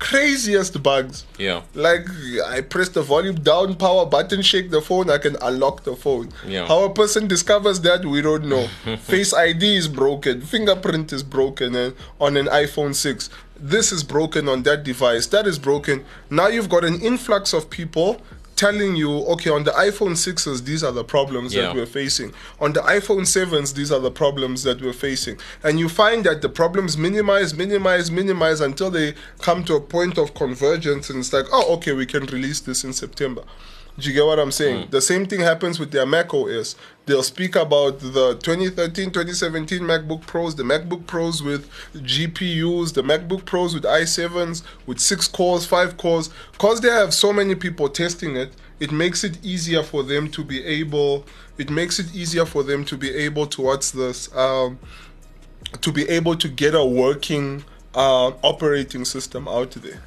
craziest 0.02 0.82
bugs. 0.82 1.26
Yeah. 1.38 1.62
Like 1.76 2.08
I 2.48 2.62
press 2.62 2.90
the 2.90 3.04
volume 3.04 3.36
down 3.36 3.76
power 3.76 4.06
button, 4.06 4.42
shake 4.42 4.72
the 4.72 4.82
phone, 4.82 5.10
I 5.12 5.20
can 5.20 5.38
unlock 5.42 5.84
the 5.84 5.96
phone. 5.96 6.32
Yeah. 6.46 6.68
How 6.68 6.84
a 6.84 6.94
person 6.94 7.28
discovers 7.28 7.80
that 7.82 8.04
we 8.04 8.22
don't 8.22 8.46
know. 8.46 8.68
Face 8.98 9.32
ID 9.34 9.78
is 9.78 9.88
broken, 9.88 10.42
fingerprint 10.42 11.14
is 11.14 11.22
broken 11.24 11.76
and 11.76 11.96
on 12.20 12.36
an 12.36 12.48
iPhone 12.48 12.96
6. 12.96 13.30
This 13.56 13.92
is 13.92 14.04
broken 14.04 14.50
on 14.50 14.64
that 14.64 14.84
device. 14.84 15.28
That 15.28 15.46
is 15.46 15.60
broken. 15.60 16.04
Now 16.32 16.48
you've 16.48 16.70
got 16.70 16.84
an 16.84 17.00
influx 17.00 17.54
of 17.54 17.70
people 17.70 18.20
telling 18.62 18.96
you, 18.96 19.12
okay, 19.34 19.50
on 19.50 19.64
the 19.64 19.72
iPhone 19.72 20.16
6s, 20.16 20.66
these 20.66 20.84
are 20.84 20.92
the 20.92 21.04
problems 21.04 21.52
Yeah. 21.52 21.62
that 21.64 21.76
we're 21.76 21.88
facing. 22.02 22.32
On 22.60 22.74
the 22.74 22.82
iPhone 22.82 23.26
7s, 23.26 23.74
these 23.74 23.92
are 23.92 24.00
the 24.00 24.12
problems 24.12 24.62
that 24.68 24.82
we're 24.84 24.94
facing. 25.08 25.40
And 25.64 25.80
you 25.80 25.90
find 25.90 26.24
that 26.26 26.42
the 26.44 26.50
problems 26.50 26.96
minimize, 26.96 27.56
minimize, 27.56 28.12
minimize 28.12 28.62
until 28.62 28.92
they 28.92 29.16
come 29.40 29.64
to 29.64 29.74
a 29.76 29.82
point 29.82 30.20
of 30.20 30.36
convergence 30.36 31.10
and 31.10 31.18
it's 31.20 31.34
like, 31.34 31.48
oh, 31.52 31.74
okay, 31.76 31.94
we 31.94 32.06
can 32.06 32.26
release 32.28 32.60
this 32.60 32.84
in 32.84 32.94
September. 32.94 33.42
Do 34.00 34.08
you 34.08 34.14
get 34.14 34.26
what 34.26 34.40
I'm 34.40 34.52
saying? 34.52 34.88
The 34.90 35.02
same 35.02 35.26
thing 35.26 35.42
happens 35.42 35.80
with 35.80 35.92
their 35.92 36.06
Mac 36.06 36.34
OS. 36.34 36.76
They'll 37.06 37.24
speak 37.24 37.56
about 37.56 38.00
the 38.00 38.38
2013, 38.42 39.12
2017 39.12 39.82
MacBook 39.82 40.26
Pros, 40.26 40.56
the 40.56 40.64
MacBook 40.64 41.06
Pros 41.08 41.44
with 41.44 41.70
GPUs, 41.94 42.94
the 42.94 43.04
MacBook 43.04 43.46
Pros 43.46 43.74
with 43.74 43.84
i7s, 43.84 44.64
with 44.86 45.00
six 45.00 45.28
cores, 45.28 45.66
five 45.66 45.98
cores. 45.98 46.30
Because 46.54 46.82
they 46.82 46.90
have 46.90 47.14
so 47.14 47.34
many 47.34 47.54
people 47.54 47.90
testing 47.90 48.38
it, 48.38 48.54
it 48.80 48.92
makes 48.92 49.24
it 49.24 49.44
easier 49.44 49.84
for 49.84 50.04
them 50.04 50.30
to 50.32 50.44
be 50.44 50.64
able. 50.64 51.26
It 51.58 51.70
makes 51.70 52.00
it 52.00 52.16
easier 52.16 52.46
for 52.46 52.64
them 52.64 52.86
to 52.86 52.98
be 52.98 53.14
able 53.14 53.46
to 53.48 53.62
what's 53.62 53.92
this? 53.92 54.34
Um, 54.36 54.80
to 55.82 55.92
be 55.92 56.08
able 56.10 56.36
to 56.38 56.48
get 56.48 56.76
a 56.76 56.84
working 56.84 57.64
uh, 57.94 58.32
operating 58.42 59.06
system 59.06 59.48
out 59.48 59.72
there. 59.72 60.02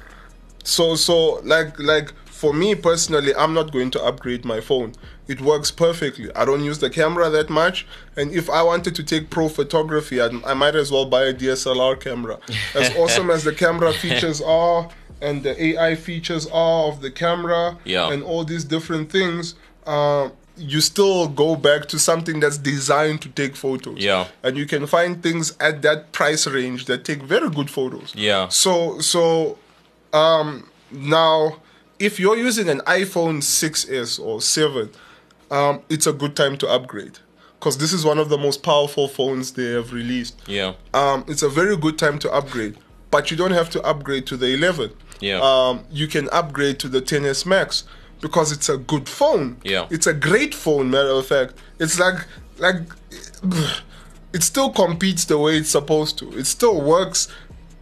So 0.63 0.95
so 0.95 1.39
like 1.43 1.79
like 1.79 2.11
for 2.45 2.53
me 2.53 2.75
personally, 2.75 3.33
I'm 3.35 3.53
not 3.55 3.71
going 3.71 3.89
to 3.91 4.03
upgrade 4.03 4.45
my 4.45 4.61
phone. 4.61 4.93
It 5.27 5.41
works 5.41 5.71
perfectly. 5.71 6.29
I 6.35 6.45
don't 6.45 6.63
use 6.63 6.77
the 6.79 6.89
camera 6.91 7.27
that 7.31 7.49
much, 7.49 7.87
and 8.15 8.31
if 8.31 8.49
I 8.49 8.61
wanted 8.61 8.93
to 8.95 9.03
take 9.03 9.29
pro 9.31 9.49
photography, 9.49 10.21
I'd, 10.21 10.43
I 10.45 10.53
might 10.53 10.75
as 10.75 10.91
well 10.91 11.05
buy 11.05 11.23
a 11.25 11.33
DSLR 11.33 11.99
camera. 11.99 12.37
As 12.75 12.95
awesome 13.01 13.31
as 13.31 13.43
the 13.43 13.53
camera 13.53 13.91
features 13.93 14.41
are, 14.41 14.89
and 15.21 15.41
the 15.43 15.53
AI 15.69 15.95
features 15.95 16.45
are 16.47 16.87
of 16.89 17.01
the 17.01 17.09
camera, 17.09 17.77
Yeah. 17.83 18.11
and 18.11 18.21
all 18.23 18.43
these 18.45 18.63
different 18.63 19.11
things. 19.11 19.55
Uh, 19.87 20.29
you 20.57 20.81
still 20.81 21.27
go 21.27 21.55
back 21.55 21.87
to 21.87 21.97
something 21.99 22.39
that's 22.39 22.57
designed 22.59 23.21
to 23.23 23.29
take 23.29 23.55
photos. 23.55 23.97
Yeah. 23.97 24.27
And 24.43 24.55
you 24.55 24.65
can 24.67 24.85
find 24.87 25.21
things 25.23 25.53
at 25.59 25.81
that 25.81 26.11
price 26.11 26.45
range 26.47 26.85
that 26.85 27.03
take 27.05 27.21
very 27.23 27.49
good 27.49 27.69
photos. 27.69 28.13
Yeah. 28.15 28.47
So 28.49 28.99
so 28.99 29.57
um 30.13 30.69
now 30.91 31.57
if 31.99 32.19
you're 32.19 32.37
using 32.37 32.69
an 32.69 32.79
iPhone 32.81 33.37
6s 33.37 34.19
or 34.19 34.41
7, 34.41 34.89
um, 35.51 35.81
it's 35.89 36.07
a 36.07 36.13
good 36.13 36.35
time 36.35 36.57
to 36.57 36.67
upgrade. 36.67 37.19
Because 37.59 37.77
this 37.77 37.93
is 37.93 38.05
one 38.05 38.19
of 38.19 38.29
the 38.29 38.37
most 38.37 38.63
powerful 38.63 39.07
phones 39.07 39.53
they 39.53 39.71
have 39.71 39.93
released. 39.93 40.39
Yeah. 40.45 40.73
Um, 40.93 41.25
it's 41.27 41.41
a 41.41 41.49
very 41.49 41.75
good 41.77 41.97
time 41.97 42.19
to 42.19 42.31
upgrade. 42.31 42.77
But 43.11 43.31
you 43.31 43.37
don't 43.37 43.51
have 43.51 43.69
to 43.71 43.81
upgrade 43.83 44.27
to 44.27 44.37
the 44.37 44.53
11. 44.53 44.91
Yeah. 45.19 45.39
Um, 45.41 45.85
you 45.89 46.07
can 46.07 46.29
upgrade 46.31 46.79
to 46.79 46.89
the 46.89 47.01
10s 47.01 47.45
Max 47.45 47.85
because 48.21 48.51
it's 48.51 48.69
a 48.69 48.77
good 48.77 49.07
phone. 49.07 49.57
Yeah. 49.63 49.87
It's 49.89 50.07
a 50.07 50.13
great 50.13 50.53
phone, 50.53 50.89
matter 50.91 51.09
of 51.09 51.25
fact. 51.25 51.53
It's 51.79 51.99
like 51.99 52.25
like 52.57 52.77
it 54.33 54.43
still 54.43 54.71
competes 54.71 55.25
the 55.25 55.37
way 55.37 55.57
it's 55.57 55.69
supposed 55.69 56.17
to. 56.19 56.37
It 56.37 56.45
still 56.45 56.81
works 56.81 57.27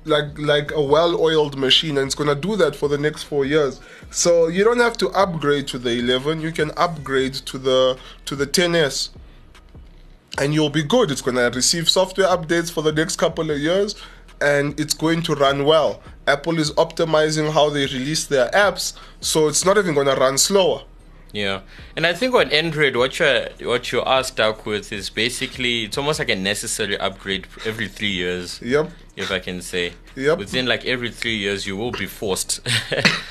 like 0.06 0.38
like 0.38 0.72
a 0.72 0.82
well-oiled 0.82 1.58
machine 1.58 1.98
and 1.98 2.08
it's 2.08 2.16
going 2.16 2.30
to 2.30 2.36
do 2.36 2.56
that 2.56 2.76
for 2.76 2.88
the 2.89 2.98
next 2.98 3.24
4 3.24 3.46
years. 3.46 3.80
So 4.12 4.48
you 4.48 4.63
don't 4.63 4.80
have 4.80 4.98
to 4.98 5.10
upgrade 5.10 5.68
to 5.70 5.80
the 5.80 5.92
11, 5.92 6.42
you 6.42 6.52
can 6.52 6.72
upgrade 6.78 7.34
to 7.34 7.58
the 7.58 7.98
to 8.26 8.36
the 8.36 8.48
10s 8.48 9.10
and 10.39 10.54
you'll 10.54 10.70
be 10.70 10.84
good. 10.84 11.12
It's 11.12 11.22
going 11.22 11.38
to 11.38 11.52
receive 11.56 11.89
software 11.89 12.28
updates 12.28 12.72
for 12.72 12.82
the 12.82 12.92
next 12.92 13.18
couple 13.18 13.52
of 13.52 13.58
years 13.60 13.96
and 14.42 14.78
it's 14.80 14.94
going 14.94 15.22
to 15.24 15.36
run 15.36 15.66
well. 15.66 16.02
Apple 16.28 16.60
is 16.60 16.72
optimizing 16.72 17.52
how 17.52 17.70
they 17.70 17.86
release 17.86 18.26
their 18.26 18.50
apps, 18.50 18.94
so 19.22 19.48
it's 19.48 19.66
not 19.66 19.78
even 19.78 19.94
going 19.94 20.08
to 20.08 20.16
run 20.16 20.38
slower. 20.38 20.84
Yeah, 21.32 21.62
and 21.96 22.06
I 22.06 22.13
think 22.13 22.36
on 22.36 22.52
Android, 22.52 22.96
what 22.96 23.20
you 23.20 23.48
what 23.68 23.92
you 23.92 24.02
are 24.02 24.24
stuck 24.24 24.68
with 24.68 24.94
is 24.94 25.10
basically 25.10 25.86
it's 25.86 25.98
almost 25.98 26.20
like 26.20 26.30
a 26.30 26.36
necessary 26.36 26.96
upgrade 27.00 27.48
every 27.66 27.88
three 27.88 28.12
years. 28.12 28.62
Yep. 28.62 28.92
If 29.15 29.32
I 29.32 29.39
can 29.39 29.62
say. 29.62 29.93
Yep. 30.15 30.38
Within 30.39 30.65
like 30.65 30.86
every 30.86 31.12
three 31.12 31.38
years, 31.38 31.67
you 31.67 31.78
will 31.78 31.91
be 31.91 32.08
forced 32.08 32.62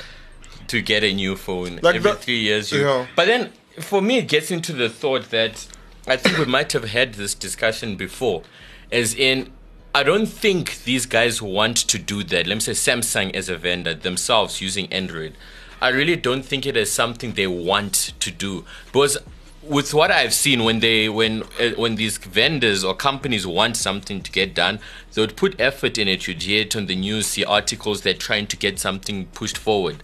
to 0.69 0.81
get 0.81 1.03
a 1.03 1.13
new 1.13 1.37
phone. 1.37 1.81
Like 1.83 1.97
every 1.97 2.13
three 2.13 2.39
years, 2.39 2.71
you. 2.73 2.83
yeah. 2.83 3.07
But 3.17 3.27
then, 3.27 3.53
for 3.81 4.01
me, 4.01 4.19
it 4.19 4.29
gets 4.29 4.51
into 4.51 4.73
the 4.73 4.89
thought 4.89 5.31
that 5.31 5.67
I 6.07 6.17
think 6.17 6.39
we 6.39 6.45
might 6.45 6.73
have 6.73 6.85
had 6.85 7.15
this 7.15 7.35
discussion 7.35 7.97
before, 7.97 8.43
as 8.91 9.15
in. 9.15 9.53
I 9.95 10.03
don't 10.03 10.25
think 10.25 10.85
these 10.85 11.05
guys 11.05 11.43
want 11.43 11.77
to 11.77 11.99
do 11.99 12.25
that. 12.25 12.47
Let 12.47 12.55
me 12.55 12.61
say 12.61 12.73
Samsung 12.73 13.35
as 13.35 13.51
a 13.51 13.59
vendor 13.59 13.93
themselves 13.93 14.63
using 14.63 14.91
Android. 14.91 15.35
I 15.83 15.89
really 15.89 16.17
don't 16.17 16.45
think 16.45 16.65
it 16.65 16.79
is 16.79 16.91
something 16.91 17.33
they 17.33 17.47
want 17.47 18.15
to 18.21 18.31
do 18.31 18.65
because 18.87 19.19
with 19.63 19.95
what 19.95 20.11
I've 20.11 20.35
seen 20.35 20.65
when 20.65 20.81
they 20.81 21.09
when 21.09 21.45
uh, 21.61 21.71
when 21.77 21.95
these 21.97 22.19
vendors 22.19 22.83
or 22.83 22.95
companies 22.95 23.47
want 23.47 23.77
something 23.77 24.21
to 24.23 24.33
get 24.33 24.55
done, 24.55 24.81
they 25.13 25.21
would 25.21 25.37
put 25.37 25.61
effort 25.61 25.99
in 25.99 26.09
it. 26.09 26.27
You'd 26.27 26.43
hear 26.43 26.63
it 26.63 26.75
on 26.77 26.87
the 26.87 26.97
news, 26.97 27.27
see 27.27 27.45
articles. 27.45 28.03
They're 28.03 28.15
trying 28.15 28.49
to 28.49 28.57
get 28.57 28.79
something 28.79 29.27
pushed 29.27 29.59
forward. 29.59 30.03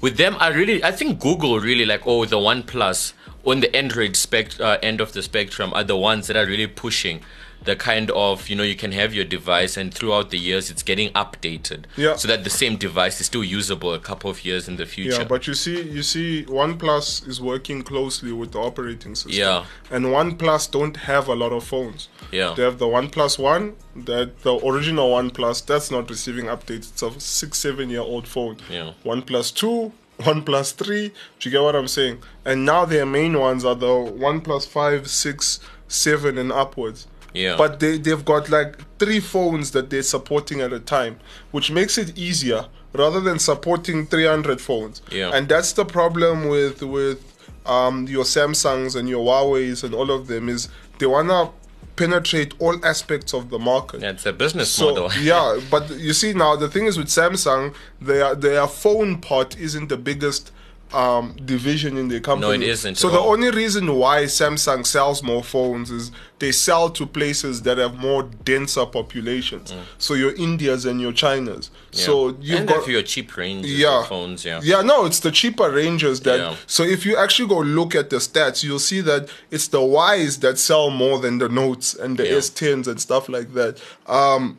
With 0.00 0.16
them, 0.16 0.36
I 0.38 0.48
really 0.48 0.82
I 0.82 0.92
think 0.92 1.20
Google 1.20 1.58
really 1.60 1.84
like 1.84 2.06
oh 2.06 2.24
the 2.24 2.38
One 2.38 2.62
Plus 2.62 3.14
on 3.44 3.60
the 3.60 3.74
Android 3.74 4.16
spect 4.16 4.60
uh, 4.60 4.78
end 4.82 5.00
of 5.00 5.12
the 5.12 5.22
spectrum 5.22 5.72
are 5.74 5.84
the 5.84 5.96
ones 5.96 6.28
that 6.28 6.36
are 6.36 6.46
really 6.46 6.68
pushing 6.68 7.22
the 7.64 7.76
kind 7.76 8.10
of 8.10 8.48
you 8.48 8.56
know 8.56 8.62
you 8.62 8.74
can 8.74 8.92
have 8.92 9.14
your 9.14 9.24
device 9.24 9.76
and 9.76 9.92
throughout 9.94 10.30
the 10.30 10.38
years 10.38 10.70
it's 10.70 10.82
getting 10.82 11.10
updated 11.12 11.84
Yeah. 11.96 12.16
so 12.16 12.26
that 12.28 12.42
the 12.44 12.50
same 12.50 12.76
device 12.76 13.20
is 13.20 13.26
still 13.26 13.44
usable 13.44 13.94
a 13.94 13.98
couple 14.00 14.30
of 14.30 14.44
years 14.44 14.68
in 14.68 14.76
the 14.76 14.86
future 14.86 15.18
Yeah, 15.20 15.24
but 15.24 15.46
you 15.46 15.54
see, 15.54 15.80
you 15.82 16.02
see, 16.02 16.44
OnePlus 16.48 17.26
is 17.28 17.40
working 17.40 17.82
closely 17.82 18.32
with 18.32 18.52
the 18.52 18.58
operating 18.60 19.14
system. 19.14 19.32
Yeah. 19.32 19.64
And 19.90 20.06
OnePlus 20.06 20.70
don't 20.70 20.96
have 20.96 21.28
a 21.28 21.34
lot 21.34 21.52
of 21.52 21.64
phones. 21.64 22.08
Yeah. 22.30 22.54
They 22.56 22.62
have 22.62 22.78
the 22.78 22.86
OnePlus 22.86 23.38
One, 23.38 23.74
that 23.94 24.42
the 24.42 24.54
original 24.66 25.10
OnePlus 25.10 25.66
that's 25.66 25.90
not 25.90 26.08
receiving 26.10 26.46
updates. 26.46 26.90
It's 26.92 27.02
a 27.02 27.10
six, 27.20 27.58
seven 27.58 27.90
year 27.90 28.00
old 28.00 28.26
phone. 28.26 28.56
Yeah. 28.70 28.92
OnePlus 29.04 29.54
Two, 29.54 29.92
OnePlus 30.20 30.74
Three. 30.74 31.08
Do 31.38 31.48
you 31.48 31.50
get 31.50 31.62
what 31.62 31.76
I'm 31.76 31.88
saying? 31.88 32.22
And 32.44 32.64
now 32.64 32.84
their 32.84 33.06
main 33.06 33.38
ones 33.38 33.64
are 33.64 33.74
the 33.74 33.86
OnePlus 33.86 34.66
Five, 34.66 35.08
Six, 35.08 35.60
Seven, 35.88 36.38
and 36.38 36.50
upwards. 36.50 37.06
Yeah. 37.34 37.56
But 37.56 37.80
they 37.80 37.98
they've 37.98 38.24
got 38.24 38.48
like 38.50 38.76
three 38.98 39.20
phones 39.20 39.70
that 39.72 39.90
they're 39.90 40.02
supporting 40.02 40.60
at 40.60 40.72
a 40.72 40.80
time, 40.80 41.18
which 41.50 41.70
makes 41.70 41.98
it 41.98 42.16
easier 42.18 42.66
rather 42.94 43.20
than 43.20 43.38
supporting 43.38 44.06
300 44.06 44.60
phones. 44.60 45.00
Yeah. 45.10 45.30
And 45.34 45.48
that's 45.48 45.72
the 45.72 45.84
problem 45.84 46.48
with 46.48 46.82
with 46.82 47.20
um, 47.64 48.06
your 48.08 48.24
Samsungs 48.24 48.96
and 48.96 49.08
your 49.08 49.24
Huawei's 49.24 49.82
and 49.84 49.94
all 49.94 50.10
of 50.10 50.26
them 50.26 50.48
is 50.48 50.68
they 50.98 51.06
wanna 51.06 51.50
penetrate 51.96 52.54
all 52.58 52.84
aspects 52.84 53.34
of 53.34 53.50
the 53.50 53.58
market. 53.58 54.00
yeah, 54.00 54.10
it's 54.10 54.24
a 54.26 54.32
business 54.32 54.70
So 54.70 54.88
model 54.90 55.10
yeah, 55.20 55.60
but 55.70 55.90
you 55.90 56.12
see 56.12 56.32
now 56.32 56.56
the 56.56 56.68
thing 56.68 56.86
is 56.86 56.96
with 56.98 57.08
Samsung, 57.08 57.74
their 58.00 58.34
their 58.34 58.66
phone 58.66 59.20
part 59.20 59.56
isn't 59.58 59.88
the 59.88 59.96
biggest 59.96 60.50
um, 60.94 61.36
division 61.44 61.96
in 61.96 62.08
the 62.08 62.20
company. 62.20 62.66
isn't 62.66 62.96
So 62.96 63.10
the 63.10 63.18
only 63.18 63.50
reason 63.50 63.94
why 63.94 64.24
Samsung 64.24 64.86
sells 64.86 65.22
more 65.22 65.42
phones 65.42 65.90
is 65.90 66.10
they 66.38 66.52
sell 66.52 66.90
to 66.90 67.06
places 67.06 67.62
that 67.62 67.78
have 67.78 67.98
more 67.98 68.24
denser 68.24 68.84
populations. 68.86 69.72
So 69.98 70.14
your 70.14 70.34
Indias 70.34 70.84
and 70.84 71.00
your 71.00 71.12
Chinas. 71.12 71.70
Mm. 71.70 71.70
Yeah. 71.92 72.04
So 72.06 72.36
you've 72.40 72.60
and 72.60 72.68
got 72.68 72.84
for 72.84 72.90
your 72.90 73.02
cheap 73.02 73.36
range 73.36 73.66
yeah. 73.66 74.04
phones 74.04 74.44
yeah 74.44 74.60
Yeah, 74.62 74.82
no, 74.82 75.04
it's 75.04 75.20
the 75.20 75.30
cheaper 75.30 75.70
ranges 75.70 76.20
that. 76.22 76.38
Yeah. 76.38 76.56
So 76.66 76.82
if 76.82 77.06
you 77.06 77.16
actually 77.16 77.48
go 77.48 77.60
look 77.60 77.94
at 77.94 78.10
the 78.10 78.16
stats, 78.16 78.64
you'll 78.64 78.78
see 78.78 79.00
that 79.02 79.28
it's 79.50 79.68
the 79.68 79.80
Ys 79.82 80.40
that 80.40 80.58
sell 80.58 80.90
more 80.90 81.18
than 81.18 81.38
the 81.38 81.48
Notes 81.48 81.94
and 81.94 82.16
the 82.16 82.26
Yeah. 82.26 82.34
S10s 82.34 82.86
and 82.86 83.00
stuff 83.00 83.28
like 83.28 83.54
that. 83.54 83.80
Um, 84.06 84.58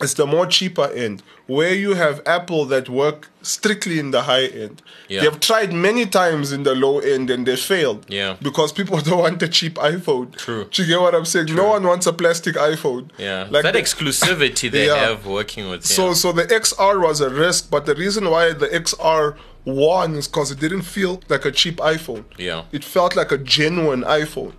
it's 0.00 0.14
the 0.14 0.26
more 0.26 0.46
cheaper 0.46 0.88
end 0.92 1.22
where 1.46 1.72
you 1.74 1.94
have 1.94 2.20
Apple 2.26 2.64
that 2.66 2.88
work 2.88 3.28
strictly 3.40 3.98
in 4.00 4.10
the 4.10 4.22
high 4.22 4.46
end. 4.46 4.82
Yeah. 5.08 5.20
They've 5.22 5.38
tried 5.38 5.72
many 5.72 6.04
times 6.04 6.50
in 6.52 6.64
the 6.64 6.74
low 6.74 6.98
end 6.98 7.30
and 7.30 7.46
they 7.46 7.54
failed. 7.56 8.04
Yeah. 8.08 8.36
Because 8.42 8.72
people 8.72 8.98
don't 9.08 9.20
want 9.20 9.42
a 9.42 9.48
cheap 9.48 9.74
iPhone. 9.76 10.36
True. 10.36 10.66
Do 10.70 10.82
you 10.82 10.88
get 10.88 11.00
what 11.00 11.14
I'm 11.14 11.24
saying? 11.24 11.54
No 11.54 11.68
one 11.68 11.84
wants 11.84 12.06
a 12.06 12.12
plastic 12.12 12.56
iPhone. 12.56 13.10
yeah 13.16 13.46
Like 13.48 13.62
that 13.62 13.74
the- 13.74 13.80
exclusivity 13.80 14.68
they 14.76 14.86
Yeah. 14.86 14.96
have 14.96 15.24
working 15.24 15.70
with 15.70 15.84
so 15.86 16.14
so 16.14 16.32
the 16.32 16.44
XR 16.44 17.00
was 17.00 17.20
a 17.20 17.30
risk, 17.30 17.70
but 17.70 17.86
the 17.86 17.94
reason 17.94 18.28
why 18.28 18.52
the 18.52 18.66
XR 18.66 19.36
won 19.64 20.14
is 20.16 20.26
because 20.28 20.50
it 20.50 20.58
didn't 20.60 20.82
feel 20.82 21.22
like 21.28 21.44
a 21.44 21.52
cheap 21.52 21.76
iPhone. 21.76 22.24
Yeah. 22.36 22.64
It 22.72 22.84
felt 22.84 23.14
like 23.16 23.30
a 23.32 23.38
genuine 23.38 24.02
iPhone. 24.02 24.54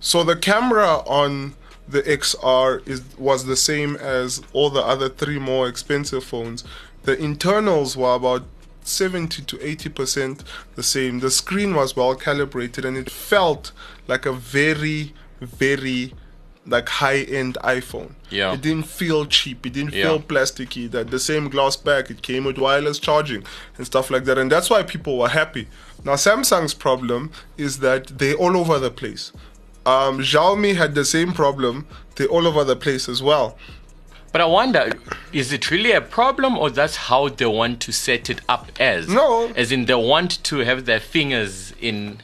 So 0.00 0.22
the 0.24 0.36
camera 0.36 0.98
on 1.06 1.54
the 1.88 2.02
XR 2.02 2.86
is 2.86 3.02
was 3.18 3.46
the 3.46 3.56
same 3.56 3.96
as 3.96 4.42
all 4.52 4.70
the 4.70 4.82
other 4.82 5.08
three 5.08 5.38
more 5.38 5.68
expensive 5.68 6.24
phones. 6.24 6.64
The 7.04 7.16
internals 7.18 7.96
were 7.96 8.14
about 8.14 8.44
70 8.82 9.42
to 9.42 9.56
80% 9.56 10.42
the 10.74 10.82
same. 10.82 11.20
The 11.20 11.30
screen 11.30 11.74
was 11.74 11.94
well 11.96 12.14
calibrated 12.14 12.84
and 12.84 12.96
it 12.96 13.10
felt 13.10 13.72
like 14.06 14.26
a 14.26 14.32
very 14.32 15.14
very 15.40 16.14
like 16.66 16.88
high 16.88 17.20
end 17.20 17.56
iPhone. 17.64 18.12
Yeah. 18.28 18.52
It 18.52 18.60
didn't 18.60 18.86
feel 18.86 19.24
cheap. 19.24 19.64
It 19.64 19.72
didn't 19.72 19.94
Yeah. 19.94 20.04
feel 20.04 20.20
plasticky. 20.20 20.90
That 20.90 21.10
the 21.10 21.18
same 21.18 21.48
glass 21.48 21.76
back. 21.76 22.10
It 22.10 22.20
came 22.20 22.44
with 22.44 22.58
wireless 22.58 22.98
charging 22.98 23.44
and 23.78 23.86
stuff 23.86 24.10
like 24.10 24.24
that. 24.26 24.36
And 24.36 24.52
that's 24.52 24.68
why 24.68 24.82
people 24.82 25.16
were 25.18 25.28
happy. 25.30 25.68
Now 26.04 26.14
Samsung's 26.14 26.74
problem 26.74 27.30
is 27.56 27.78
that 27.78 28.18
they're 28.18 28.34
all 28.34 28.56
over 28.56 28.78
the 28.78 28.90
place. 28.90 29.32
Um, 29.88 30.18
Xiaomi 30.20 30.76
had 30.76 30.94
the 30.94 31.04
same 31.04 31.32
problem. 31.32 31.86
They're 32.16 32.26
all 32.36 32.46
over 32.46 32.62
the 32.64 32.76
place 32.76 33.08
as 33.08 33.22
well. 33.22 33.56
But 34.32 34.42
I 34.42 34.44
wonder, 34.44 34.92
is 35.32 35.52
it 35.56 35.70
really 35.70 35.92
a 35.92 36.02
problem, 36.02 36.58
or 36.58 36.68
that's 36.68 36.96
how 37.08 37.22
they 37.30 37.46
want 37.46 37.80
to 37.86 37.92
set 37.92 38.28
it 38.28 38.40
up 38.48 38.66
as? 38.78 39.08
No. 39.08 39.50
as 39.56 39.72
in 39.72 39.86
they 39.86 39.94
want 39.94 40.42
to 40.44 40.58
have 40.58 40.84
their 40.84 41.00
fingers 41.00 41.72
in 41.80 42.18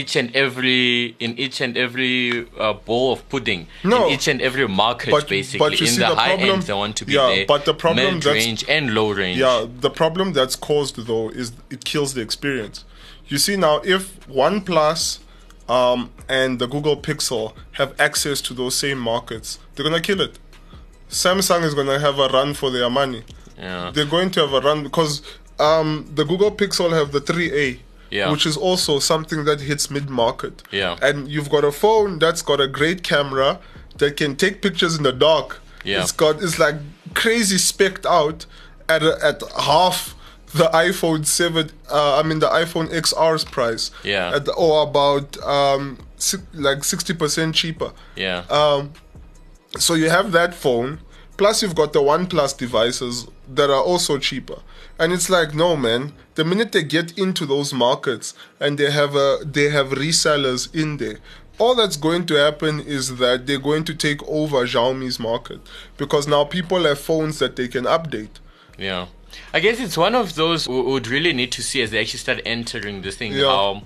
each 0.00 0.16
and 0.16 0.34
every 0.34 1.14
in 1.20 1.38
each 1.38 1.60
and 1.60 1.76
every 1.76 2.48
uh, 2.58 2.72
bowl 2.72 3.12
of 3.12 3.28
pudding 3.28 3.66
No. 3.84 4.06
in 4.06 4.12
each 4.14 4.26
and 4.26 4.40
every 4.40 4.66
market 4.66 5.10
But- 5.10 5.28
basically 5.28 5.58
but 5.58 5.78
in 5.78 5.94
the, 5.96 6.06
the 6.12 6.14
high 6.14 6.28
problem- 6.28 6.50
end 6.50 6.62
they 6.62 6.72
want 6.72 6.96
to 6.96 7.04
be 7.04 7.12
yeah, 7.12 7.26
there 7.26 7.44
but 7.46 7.66
the 7.66 7.74
problem 7.74 8.14
mid 8.14 8.22
that's- 8.22 8.42
range 8.46 8.64
and 8.70 8.94
low 8.94 9.10
range 9.12 9.36
Yeah, 9.38 9.66
the 9.86 9.90
problem 9.90 10.32
that's 10.32 10.56
caused 10.56 10.96
though 11.10 11.28
is 11.28 11.52
it 11.68 11.84
kills 11.84 12.14
the 12.14 12.22
experience. 12.22 12.86
You 13.28 13.36
see 13.36 13.56
now, 13.56 13.82
if 13.96 14.02
OnePlus 14.28 15.18
um, 15.68 16.10
and 16.28 16.58
the 16.58 16.66
Google 16.66 16.96
Pixel 16.96 17.54
have 17.72 17.94
access 18.00 18.40
to 18.42 18.54
those 18.54 18.74
same 18.74 18.98
markets, 18.98 19.58
they're 19.74 19.84
gonna 19.84 20.00
kill 20.00 20.20
it. 20.20 20.38
Samsung 21.08 21.62
is 21.64 21.74
gonna 21.74 21.98
have 21.98 22.18
a 22.18 22.28
run 22.28 22.54
for 22.54 22.70
their 22.70 22.88
money. 22.90 23.22
yeah 23.58 23.90
They're 23.94 24.06
going 24.06 24.30
to 24.32 24.40
have 24.40 24.52
a 24.52 24.60
run 24.60 24.82
because 24.82 25.22
um, 25.58 26.10
the 26.14 26.24
Google 26.24 26.50
Pixel 26.50 26.90
have 26.92 27.12
the 27.12 27.20
3A, 27.20 27.78
Yeah. 28.10 28.30
which 28.32 28.46
is 28.46 28.56
also 28.56 28.98
something 28.98 29.44
that 29.44 29.60
hits 29.60 29.90
mid 29.90 30.08
market. 30.10 30.62
Yeah. 30.70 30.96
And 31.02 31.28
you've 31.28 31.50
got 31.50 31.64
a 31.64 31.72
phone 31.72 32.18
that's 32.18 32.42
got 32.42 32.60
a 32.60 32.66
great 32.66 33.02
camera 33.02 33.58
that 33.98 34.16
can 34.16 34.36
take 34.36 34.62
pictures 34.62 34.96
in 34.96 35.02
the 35.02 35.12
dark. 35.12 35.60
Yeah. 35.84 36.00
It's 36.02 36.12
got 36.12 36.42
it's 36.42 36.58
like 36.58 36.76
crazy 37.14 37.58
specked 37.58 38.06
out 38.06 38.46
at 38.88 39.02
a, 39.02 39.18
at 39.24 39.42
half 39.60 40.14
the 40.54 40.68
iPhone 40.74 41.24
7 41.26 41.70
uh, 41.90 42.18
I 42.18 42.22
mean 42.22 42.38
the 42.40 42.48
iPhone 42.48 42.88
XR's 42.90 43.44
price. 43.44 43.90
Yeah. 44.04 44.34
At, 44.36 44.48
or 44.56 44.82
about 44.82 45.36
um 45.42 45.98
si- 46.16 46.38
like 46.54 46.78
60% 46.78 47.54
cheaper. 47.54 47.92
yeah 48.16 48.44
Um, 48.50 48.92
so 49.78 49.94
you 49.94 50.10
have 50.10 50.32
that 50.32 50.54
phone, 50.54 51.00
plus 51.38 51.62
you've 51.62 51.74
got 51.74 51.92
the 51.94 52.00
OnePlus 52.00 52.56
devices 52.58 53.26
that 53.48 53.70
are 53.70 53.82
also 53.82 54.18
cheaper. 54.18 54.60
And 54.98 55.12
it's 55.12 55.28
like, 55.30 55.54
no 55.54 55.76
man, 55.76 56.12
the 56.34 56.44
minute 56.44 56.72
they 56.72 56.82
get 56.84 57.18
into 57.18 57.46
those 57.46 57.72
markets 57.72 58.34
and 58.60 58.76
they 58.78 58.90
have 58.90 59.14
a 59.16 59.38
they 59.44 59.70
have 59.70 59.88
resellers 59.88 60.72
in 60.74 60.98
there, 60.98 61.18
all 61.58 61.74
that's 61.74 61.96
going 61.96 62.26
to 62.26 62.34
happen 62.34 62.80
is 62.80 63.16
that 63.16 63.46
they're 63.46 63.58
going 63.70 63.84
to 63.84 63.94
take 63.94 64.22
over 64.28 64.66
Xiaomi's 64.66 65.18
market 65.18 65.60
because 65.96 66.26
now 66.28 66.44
people 66.44 66.84
have 66.84 66.98
phones 66.98 67.38
that 67.38 67.56
they 67.56 67.68
can 67.68 67.84
update. 67.84 68.34
Yeah. 68.78 69.06
I 69.54 69.60
guess 69.60 69.80
it's 69.80 69.96
one 69.96 70.14
of 70.14 70.34
those 70.34 70.68
we 70.68 70.80
would 70.80 71.06
really 71.08 71.32
need 71.32 71.52
to 71.52 71.62
see 71.62 71.82
as 71.82 71.90
they 71.90 72.00
actually 72.00 72.18
start 72.20 72.40
entering 72.44 73.02
this 73.02 73.16
thing 73.16 73.32
Yeah. 73.32 73.44
how 73.46 73.82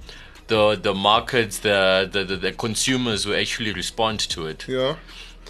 the 0.48 0.76
the 0.76 0.94
markets 0.94 1.58
the, 1.58 2.08
the, 2.10 2.24
the, 2.24 2.36
the 2.36 2.52
consumers 2.52 3.26
will 3.26 3.36
actually 3.36 3.72
respond 3.72 4.20
to 4.20 4.46
it. 4.46 4.66
Yeah. 4.68 4.96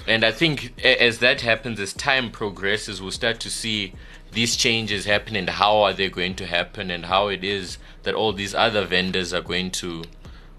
And 0.06 0.24
I 0.24 0.32
think 0.32 0.78
as 0.84 1.18
that 1.18 1.40
happens, 1.40 1.80
as 1.80 1.92
time 1.92 2.30
progresses, 2.30 3.00
we'll 3.00 3.10
start 3.10 3.40
to 3.40 3.50
see 3.50 3.94
these 4.32 4.54
changes 4.56 5.06
happen 5.06 5.34
and 5.36 5.48
how 5.48 5.78
are 5.78 5.92
they 5.94 6.10
going 6.10 6.34
to 6.36 6.46
happen 6.46 6.90
and 6.90 7.06
how 7.06 7.28
it 7.28 7.42
is 7.42 7.78
that 8.02 8.14
all 8.14 8.32
these 8.34 8.54
other 8.54 8.84
vendors 8.84 9.32
are 9.32 9.40
going 9.40 9.70
to 9.70 10.04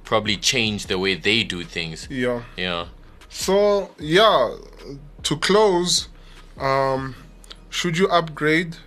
probably 0.03 0.37
change 0.37 0.87
the 0.87 0.97
way 0.97 1.13
they 1.15 1.43
do 1.43 1.63
things. 1.63 2.07
Yeah. 2.09 2.43
Yeah. 2.55 2.87
So 3.29 3.91
yeah, 3.99 4.55
to 5.23 5.37
close, 5.37 6.07
um, 6.57 7.15
should 7.69 7.97
you 7.97 8.07
upgrade? 8.07 8.77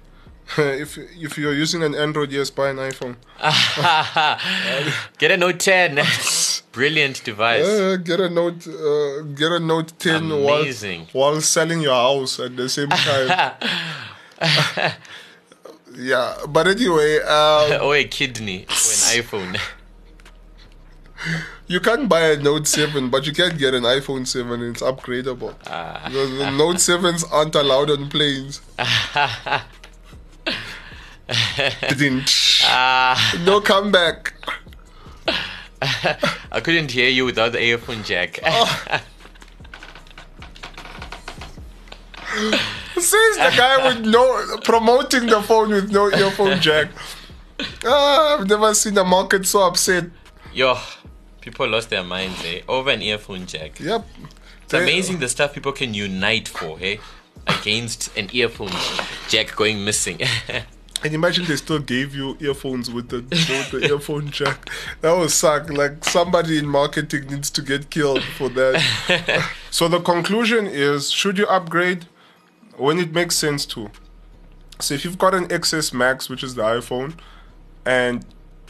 if 0.59 0.99
if 0.99 1.39
you're 1.39 1.55
using 1.55 1.83
an 1.83 1.95
Android, 1.95 2.33
yes, 2.33 2.51
buy 2.51 2.71
an 2.71 2.77
iPhone. 2.77 3.17
Get 5.19 5.31
a 5.31 5.37
Note 5.37 5.61
10. 5.61 6.01
Brilliant 6.73 7.25
device. 7.25 7.67
Uh, 7.67 7.97
get 7.97 8.21
a 8.21 8.31
note, 8.31 8.65
uh, 8.69 9.23
get 9.35 9.51
a 9.51 9.59
Note 9.59 9.93
10 9.99 10.29
while, 10.45 10.61
Amazing. 10.63 11.09
while 11.13 11.41
selling 11.41 11.81
your 11.81 11.95
house 11.95 12.39
at 12.39 12.57
the 12.57 12.69
same 12.69 12.89
time. 12.91 13.53
yeah, 15.97 16.37
but 16.49 16.69
anyway, 16.69 17.19
um, 17.23 17.83
or 17.83 17.97
a 17.97 18.05
kidney 18.05 18.67
for 18.69 19.19
an 19.19 19.21
iPhone. 19.21 19.61
you 21.67 21.81
can't 21.81 22.09
buy 22.09 22.21
a 22.21 22.37
Note 22.37 22.69
7, 22.69 23.11
but 23.11 23.27
you 23.27 23.33
can 23.33 23.57
get 23.59 23.75
an 23.75 23.83
iPhone 23.83 24.25
7 24.25 24.63
it's 24.63 24.81
upgradable. 24.81 25.59
Because 25.59 26.39
the 26.39 26.53
Note 26.53 26.77
7s 26.77 27.25
aren't 27.33 27.57
allowed 27.57 27.91
on 27.91 28.09
planes. 28.09 28.61
Didn't. 31.89 32.31
Ah. 32.65 33.35
no 33.45 33.61
comeback. 33.61 34.35
I 36.53 36.61
couldn't 36.63 36.91
hear 36.91 37.09
you 37.09 37.25
without 37.25 37.53
the 37.53 37.63
earphone 37.63 38.03
jack. 38.03 38.39
Says 42.95 43.37
the 43.37 43.53
guy 43.57 43.89
with 43.89 44.07
no 44.07 44.59
promoting 44.63 45.27
the 45.27 45.43
phone 45.43 45.71
with 45.71 45.91
no 45.91 46.11
earphone 46.13 46.61
jack. 46.61 46.91
Ah, 47.85 48.39
I've 48.39 48.49
never 48.49 48.75
seen 48.75 48.95
the 48.95 49.05
market 49.05 49.47
so 49.47 49.63
upset. 49.67 50.05
Yo, 50.53 50.77
people 51.41 51.67
lost 51.69 51.91
their 51.91 52.05
minds, 52.05 52.43
eh? 52.45 52.61
Over 52.69 52.91
an 52.91 53.03
earphone 53.03 53.47
jack. 53.47 53.81
Yep. 53.81 54.07
It's 54.65 54.75
amazing 54.75 55.19
the 55.19 55.29
stuff 55.29 55.55
people 55.55 55.73
can 55.73 55.95
unite 55.95 56.47
for, 56.47 56.79
hey? 56.79 57.01
Against 57.47 58.17
an 58.17 58.29
earphone 58.33 58.71
jack 59.29 59.57
going 59.57 59.85
missing. 59.85 60.21
And 61.03 61.15
imagine 61.15 61.47
they 61.47 61.57
still 61.57 61.79
gave 61.79 62.15
you 62.15 62.37
earphones 62.41 62.91
with 62.91 63.09
the, 63.09 63.19
with 63.19 63.71
the 63.71 63.89
earphone 63.93 64.31
jack. 64.31 64.69
That 65.01 65.17
would 65.17 65.31
suck. 65.31 65.71
Like 65.71 66.05
somebody 66.05 66.59
in 66.59 66.67
marketing 66.67 67.29
needs 67.29 67.51
to 67.51 67.63
get 67.63 67.91
killed 67.91 68.23
for 68.23 68.49
that. 68.51 69.49
so 69.71 69.89
the 69.89 70.01
conclusion 70.01 70.67
is: 70.67 71.11
should 71.11 71.39
you 71.39 71.47
upgrade 71.47 72.07
when 72.77 72.99
it 72.99 73.13
makes 73.13 73.37
sense 73.37 73.65
to? 73.67 73.91
So 74.79 74.95
if 74.95 75.05
you've 75.05 75.19
got 75.19 75.35
an 75.35 75.49
XS 75.49 75.93
Max, 75.95 76.29
which 76.29 76.43
is 76.43 76.55
the 76.55 76.63
iPhone, 76.63 77.15
and 77.87 78.25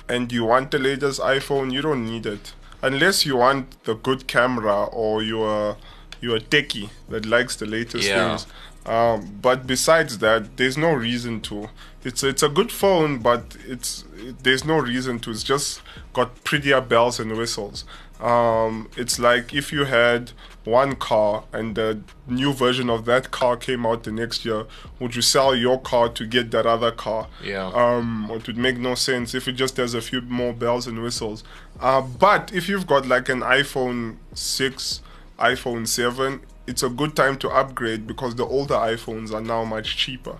and 0.08 0.30
you 0.30 0.44
want 0.44 0.70
the 0.70 0.78
latest 0.78 1.20
iPhone, 1.20 1.72
you 1.72 1.82
don't 1.82 2.04
need 2.04 2.26
it 2.26 2.52
unless 2.82 3.26
you 3.26 3.36
want 3.36 3.82
the 3.84 3.94
good 3.94 4.26
camera 4.26 4.84
or 4.84 5.22
you're 5.22 5.76
you're 6.20 6.36
a 6.36 6.40
techie 6.40 6.90
that 7.08 7.26
likes 7.26 7.56
the 7.56 7.66
latest 7.66 8.06
Yeah. 8.08 8.36
things. 8.36 8.46
Um, 8.86 9.38
but 9.42 9.66
besides 9.66 10.18
that, 10.18 10.56
there's 10.56 10.78
no 10.78 10.92
reason 10.92 11.40
to. 11.42 11.68
It's 12.02 12.22
it's 12.24 12.42
a 12.42 12.48
good 12.48 12.72
phone, 12.72 13.18
but 13.18 13.56
it's 13.66 14.04
it, 14.16 14.42
there's 14.42 14.64
no 14.64 14.78
reason 14.78 15.18
to. 15.20 15.30
It's 15.30 15.42
just 15.42 15.82
got 16.14 16.42
prettier 16.44 16.80
bells 16.80 17.20
and 17.20 17.36
whistles. 17.36 17.84
Um, 18.20 18.88
it's 18.96 19.18
like 19.18 19.54
if 19.54 19.70
you 19.72 19.84
had 19.84 20.32
one 20.64 20.94
car 20.96 21.44
and 21.52 21.74
the 21.74 22.00
new 22.26 22.52
version 22.52 22.90
of 22.90 23.04
that 23.06 23.30
car 23.30 23.56
came 23.56 23.84
out 23.86 24.04
the 24.04 24.12
next 24.12 24.44
year, 24.44 24.64
would 24.98 25.14
you 25.16 25.22
sell 25.22 25.54
your 25.54 25.78
car 25.80 26.08
to 26.10 26.26
get 26.26 26.50
that 26.50 26.66
other 26.66 26.90
car? 26.90 27.28
Yeah. 27.42 27.66
Um, 27.74 28.30
it 28.32 28.46
would 28.46 28.58
make 28.58 28.78
no 28.78 28.94
sense 28.94 29.34
if 29.34 29.46
it 29.48 29.52
just 29.52 29.76
has 29.78 29.94
a 29.94 30.00
few 30.02 30.20
more 30.22 30.52
bells 30.52 30.86
and 30.86 31.02
whistles. 31.02 31.44
Uh, 31.80 32.00
but 32.02 32.52
if 32.54 32.68
you've 32.68 32.86
got 32.86 33.06
like 33.06 33.28
an 33.30 33.40
iPhone 33.40 34.16
6, 34.34 35.00
iPhone 35.40 35.88
7, 35.88 36.40
it's 36.66 36.82
a 36.82 36.88
good 36.88 37.16
time 37.16 37.36
to 37.38 37.48
upgrade 37.48 38.06
because 38.06 38.34
the 38.34 38.44
older 38.44 38.74
iPhones 38.74 39.32
are 39.32 39.40
now 39.40 39.64
much 39.64 39.96
cheaper 39.96 40.36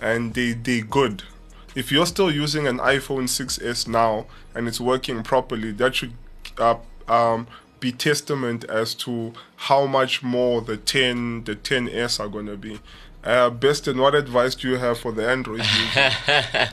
and 0.00 0.34
they 0.34 0.52
they 0.52 0.80
good. 0.80 1.22
If 1.74 1.92
you're 1.92 2.06
still 2.06 2.30
using 2.30 2.66
an 2.66 2.78
iPhone 2.78 3.24
6s 3.24 3.86
now 3.86 4.26
and 4.54 4.66
it's 4.66 4.80
working 4.80 5.22
properly, 5.22 5.70
that 5.72 5.94
should 5.94 6.12
uh, 6.56 6.76
um, 7.06 7.46
be 7.78 7.92
testament 7.92 8.64
as 8.64 8.94
to 8.94 9.32
how 9.56 9.86
much 9.86 10.22
more 10.22 10.60
the 10.60 10.76
10 10.76 11.44
the 11.44 11.54
10s 11.54 12.18
are 12.18 12.28
gonna 12.28 12.56
be. 12.56 12.80
Uh, 13.22 13.50
Bestin 13.50 14.00
what 14.00 14.14
advice 14.14 14.54
do 14.54 14.68
you 14.68 14.76
have 14.76 14.98
for 14.98 15.12
the 15.12 15.28
Android 15.28 15.58
user? 15.78 16.70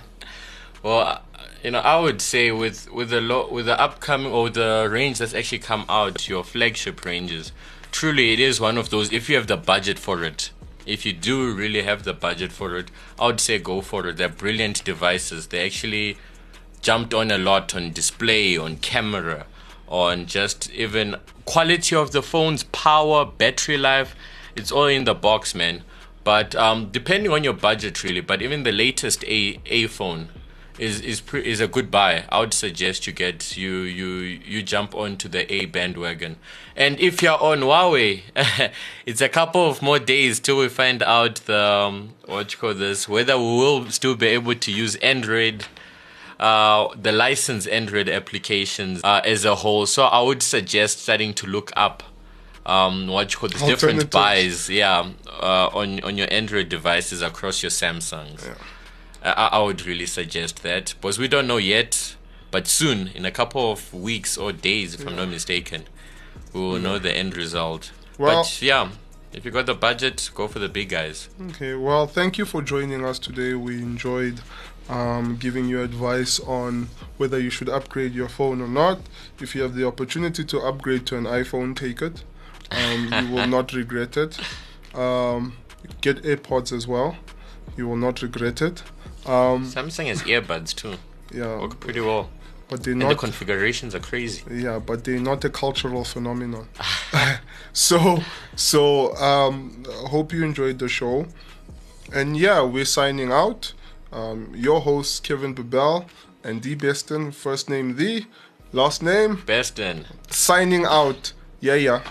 well, 0.82 1.22
you 1.66 1.72
know, 1.72 1.80
I 1.80 2.00
would 2.00 2.22
say 2.22 2.52
with 2.52 2.92
with 2.92 3.10
the 3.10 3.20
lo- 3.20 3.50
with 3.50 3.66
the 3.66 3.80
upcoming 3.82 4.32
or 4.32 4.52
the 4.52 4.88
range 4.88 5.18
that's 5.18 5.34
actually 5.34 5.58
come 5.58 5.84
out, 5.90 6.30
your 6.30 6.44
flagship 6.44 7.04
ranges, 7.04 7.52
truly 7.92 8.34
it 8.34 8.40
is 8.40 8.62
one 8.62 8.78
of 8.78 8.92
those. 8.92 9.12
If 9.12 9.30
you 9.30 9.36
have 9.36 9.48
the 9.48 9.58
budget 9.58 9.98
for 9.98 10.24
it, 10.24 10.52
if 10.86 11.08
you 11.08 11.12
do 11.12 11.52
really 11.56 11.82
have 11.82 12.04
the 12.04 12.14
budget 12.14 12.52
for 12.52 12.78
it, 12.78 12.92
I 13.20 13.26
would 13.26 13.40
say 13.40 13.58
go 13.58 13.82
for 13.82 14.06
it. 14.06 14.18
They're 14.18 14.30
brilliant 14.30 14.86
devices. 14.86 15.48
They 15.48 15.66
actually 15.66 16.18
jumped 16.82 17.16
on 17.16 17.32
a 17.32 17.40
lot 17.40 17.74
on 17.74 17.92
display, 17.94 18.56
on 18.56 18.78
camera, 18.78 19.48
on 19.88 20.28
just 20.28 20.70
even 20.70 21.16
quality 21.46 21.96
of 21.96 22.12
the 22.12 22.22
phone's 22.22 22.62
power, 22.66 23.26
battery 23.26 23.80
life. 23.80 24.16
It's 24.56 24.72
all 24.72 24.86
in 24.86 25.06
the 25.06 25.16
box, 25.16 25.56
man. 25.56 25.82
But 26.24 26.56
um, 26.56 26.90
depending 26.92 27.32
on 27.32 27.44
your 27.44 27.54
budget, 27.54 28.04
really. 28.04 28.22
But 28.22 28.44
even 28.44 28.62
the 28.62 28.72
latest 28.72 29.24
A 29.24 29.60
A 29.66 29.88
phone 29.88 30.30
is 30.78 31.02
is 31.02 31.22
pre- 31.22 31.46
is 31.46 31.60
a 31.60 31.68
good 31.68 31.90
buy. 31.90 32.26
I 32.30 32.40
would 32.40 32.54
suggest 32.54 33.08
you 33.08 33.14
get 33.14 33.56
you 33.56 33.80
you 33.80 34.08
you 34.46 34.64
jump 34.64 34.94
onto 34.96 35.30
the 35.30 35.52
A 35.54 35.66
bandwagon. 35.66 36.38
And 36.76 37.00
if 37.00 37.22
you're 37.22 37.42
on 37.42 37.62
Huawei, 37.62 38.22
it's 39.06 39.22
a 39.22 39.30
couple 39.30 39.70
of 39.70 39.82
more 39.82 40.00
days 40.00 40.40
till 40.40 40.58
we 40.58 40.68
find 40.68 41.02
out 41.04 41.36
the 41.46 41.64
um, 41.64 42.10
what 42.26 42.52
you 42.52 42.60
call 42.60 42.74
this 42.74 43.08
whether 43.08 43.38
we 43.38 43.44
will 43.44 43.90
still 43.90 44.16
be 44.16 44.28
able 44.28 44.56
to 44.56 44.72
use 44.72 44.96
Android 44.98 45.66
uh, 46.40 46.90
the 46.96 47.12
licensed 47.12 47.68
Android 47.70 48.10
applications 48.10 49.02
uh, 49.04 49.22
as 49.24 49.46
a 49.46 49.56
whole. 49.56 49.86
So 49.86 50.04
I 50.04 50.22
would 50.22 50.44
suggest 50.44 51.00
starting 51.00 51.34
to 51.36 51.48
look 51.48 51.72
up 51.78 52.04
um, 52.66 53.08
what 53.08 53.32
you 53.32 53.40
call 53.40 53.50
the 53.50 53.66
different 53.66 54.10
buys, 54.10 54.70
yeah, 54.70 55.12
uh, 55.28 55.70
on 55.74 56.02
on 56.02 56.18
your 56.18 56.28
Android 56.32 56.68
devices 56.68 57.22
across 57.22 57.62
your 57.64 57.70
Samsungs. 57.70 58.44
I, 59.26 59.50
I 59.54 59.64
would 59.64 59.86
really 59.86 60.06
suggest 60.06 60.64
that 60.64 60.94
because 61.02 61.18
we 61.20 61.28
don't 61.28 61.48
know 61.48 61.58
yet, 61.58 62.16
but 62.52 62.68
soon, 62.68 63.08
in 63.10 63.26
a 63.26 63.32
couple 63.32 63.72
of 63.72 63.94
weeks 63.94 64.38
or 64.38 64.52
days, 64.52 64.94
if 64.94 65.06
I'm 65.08 65.16
not 65.16 65.30
mistaken, 65.30 65.84
we 66.54 66.62
will 66.62 66.80
know 66.80 67.00
the 67.00 67.12
end 67.12 67.36
result. 67.36 67.92
Well- 68.18 68.44
but 68.44 68.62
yeah, 68.62 68.90
if 69.34 69.44
you 69.44 69.52
got 69.52 69.66
the 69.66 69.74
budget, 69.76 70.30
go 70.34 70.48
for 70.48 70.60
the 70.60 70.70
big 70.70 70.90
guys. 70.90 71.28
Okay, 71.50 71.74
well, 71.76 72.08
thank 72.08 72.38
you 72.38 72.46
for 72.46 72.62
joining 72.62 73.04
us 73.04 73.20
today. 73.20 73.54
We 73.56 73.80
enjoyed 73.80 74.42
um, 74.88 75.36
giving 75.38 75.68
you 75.68 75.82
advice 75.82 76.40
on 76.40 76.90
whether 77.18 77.40
you 77.40 77.50
should 77.50 77.68
upgrade 77.68 78.14
your 78.14 78.30
phone 78.30 78.62
or 78.62 78.68
not. 78.68 79.00
If 79.42 79.56
you 79.56 79.64
have 79.64 79.74
the 79.76 79.86
opportunity 79.88 80.46
to 80.46 80.60
upgrade 80.60 81.06
to 81.08 81.18
an 81.18 81.24
iPhone, 81.26 81.76
take 81.76 82.02
it. 82.02 82.24
Um, 82.72 83.12
you 83.28 83.34
will 83.36 83.48
not 83.48 83.74
regret 83.74 84.16
it. 84.16 84.40
Um, 84.94 85.58
get 86.02 86.22
AirPods 86.24 86.72
as 86.72 86.88
well. 86.88 87.18
You 87.76 87.88
will 87.90 87.98
not 87.98 88.22
regret 88.22 88.62
it. 88.62 88.84
Um, 89.26 89.66
Samsung 89.66 90.08
has 90.08 90.22
earbuds 90.24 90.74
too. 90.76 90.96
yeah, 91.34 91.60
Work 91.60 91.80
pretty 91.80 92.00
well. 92.02 92.30
but 92.70 92.84
they're 92.84 92.94
And 92.94 93.02
the 93.04 93.16
configurations 93.16 93.96
are 93.96 94.00
crazy. 94.00 94.44
yeah, 94.52 94.80
but 94.80 95.04
they're 95.04 95.20
not 95.20 95.44
a 95.46 95.50
cultural 95.50 96.04
phenomenon. 96.04 96.68
so, 97.74 98.20
so 98.56 99.16
um, 99.18 99.84
hope 100.10 100.32
you 100.34 100.44
enjoyed 100.44 100.80
the 100.80 100.88
show. 100.88 101.26
And 102.14 102.38
yeah, 102.38 102.62
we're 102.64 102.86
signing 102.86 103.32
out. 103.32 103.74
Um, 104.12 104.52
your 104.56 104.80
hosts 104.82 105.20
Kevin 105.20 105.54
Babel 105.54 106.06
and 106.44 106.62
D 106.62 106.76
Bestin, 106.76 107.34
first 107.34 107.70
name 107.70 107.96
the, 107.98 108.26
last 108.72 109.02
name 109.04 109.42
Best 109.46 109.80
in. 109.80 110.06
signing 110.30 110.86
out. 110.86 111.34
Yeah, 111.60 111.74
yeah. 111.76 112.02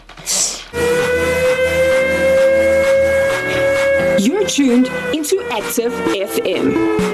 You're 4.18 4.46
tuned 4.46 4.88
into 5.24 5.42
Active 5.50 5.92
FM. 6.12 7.13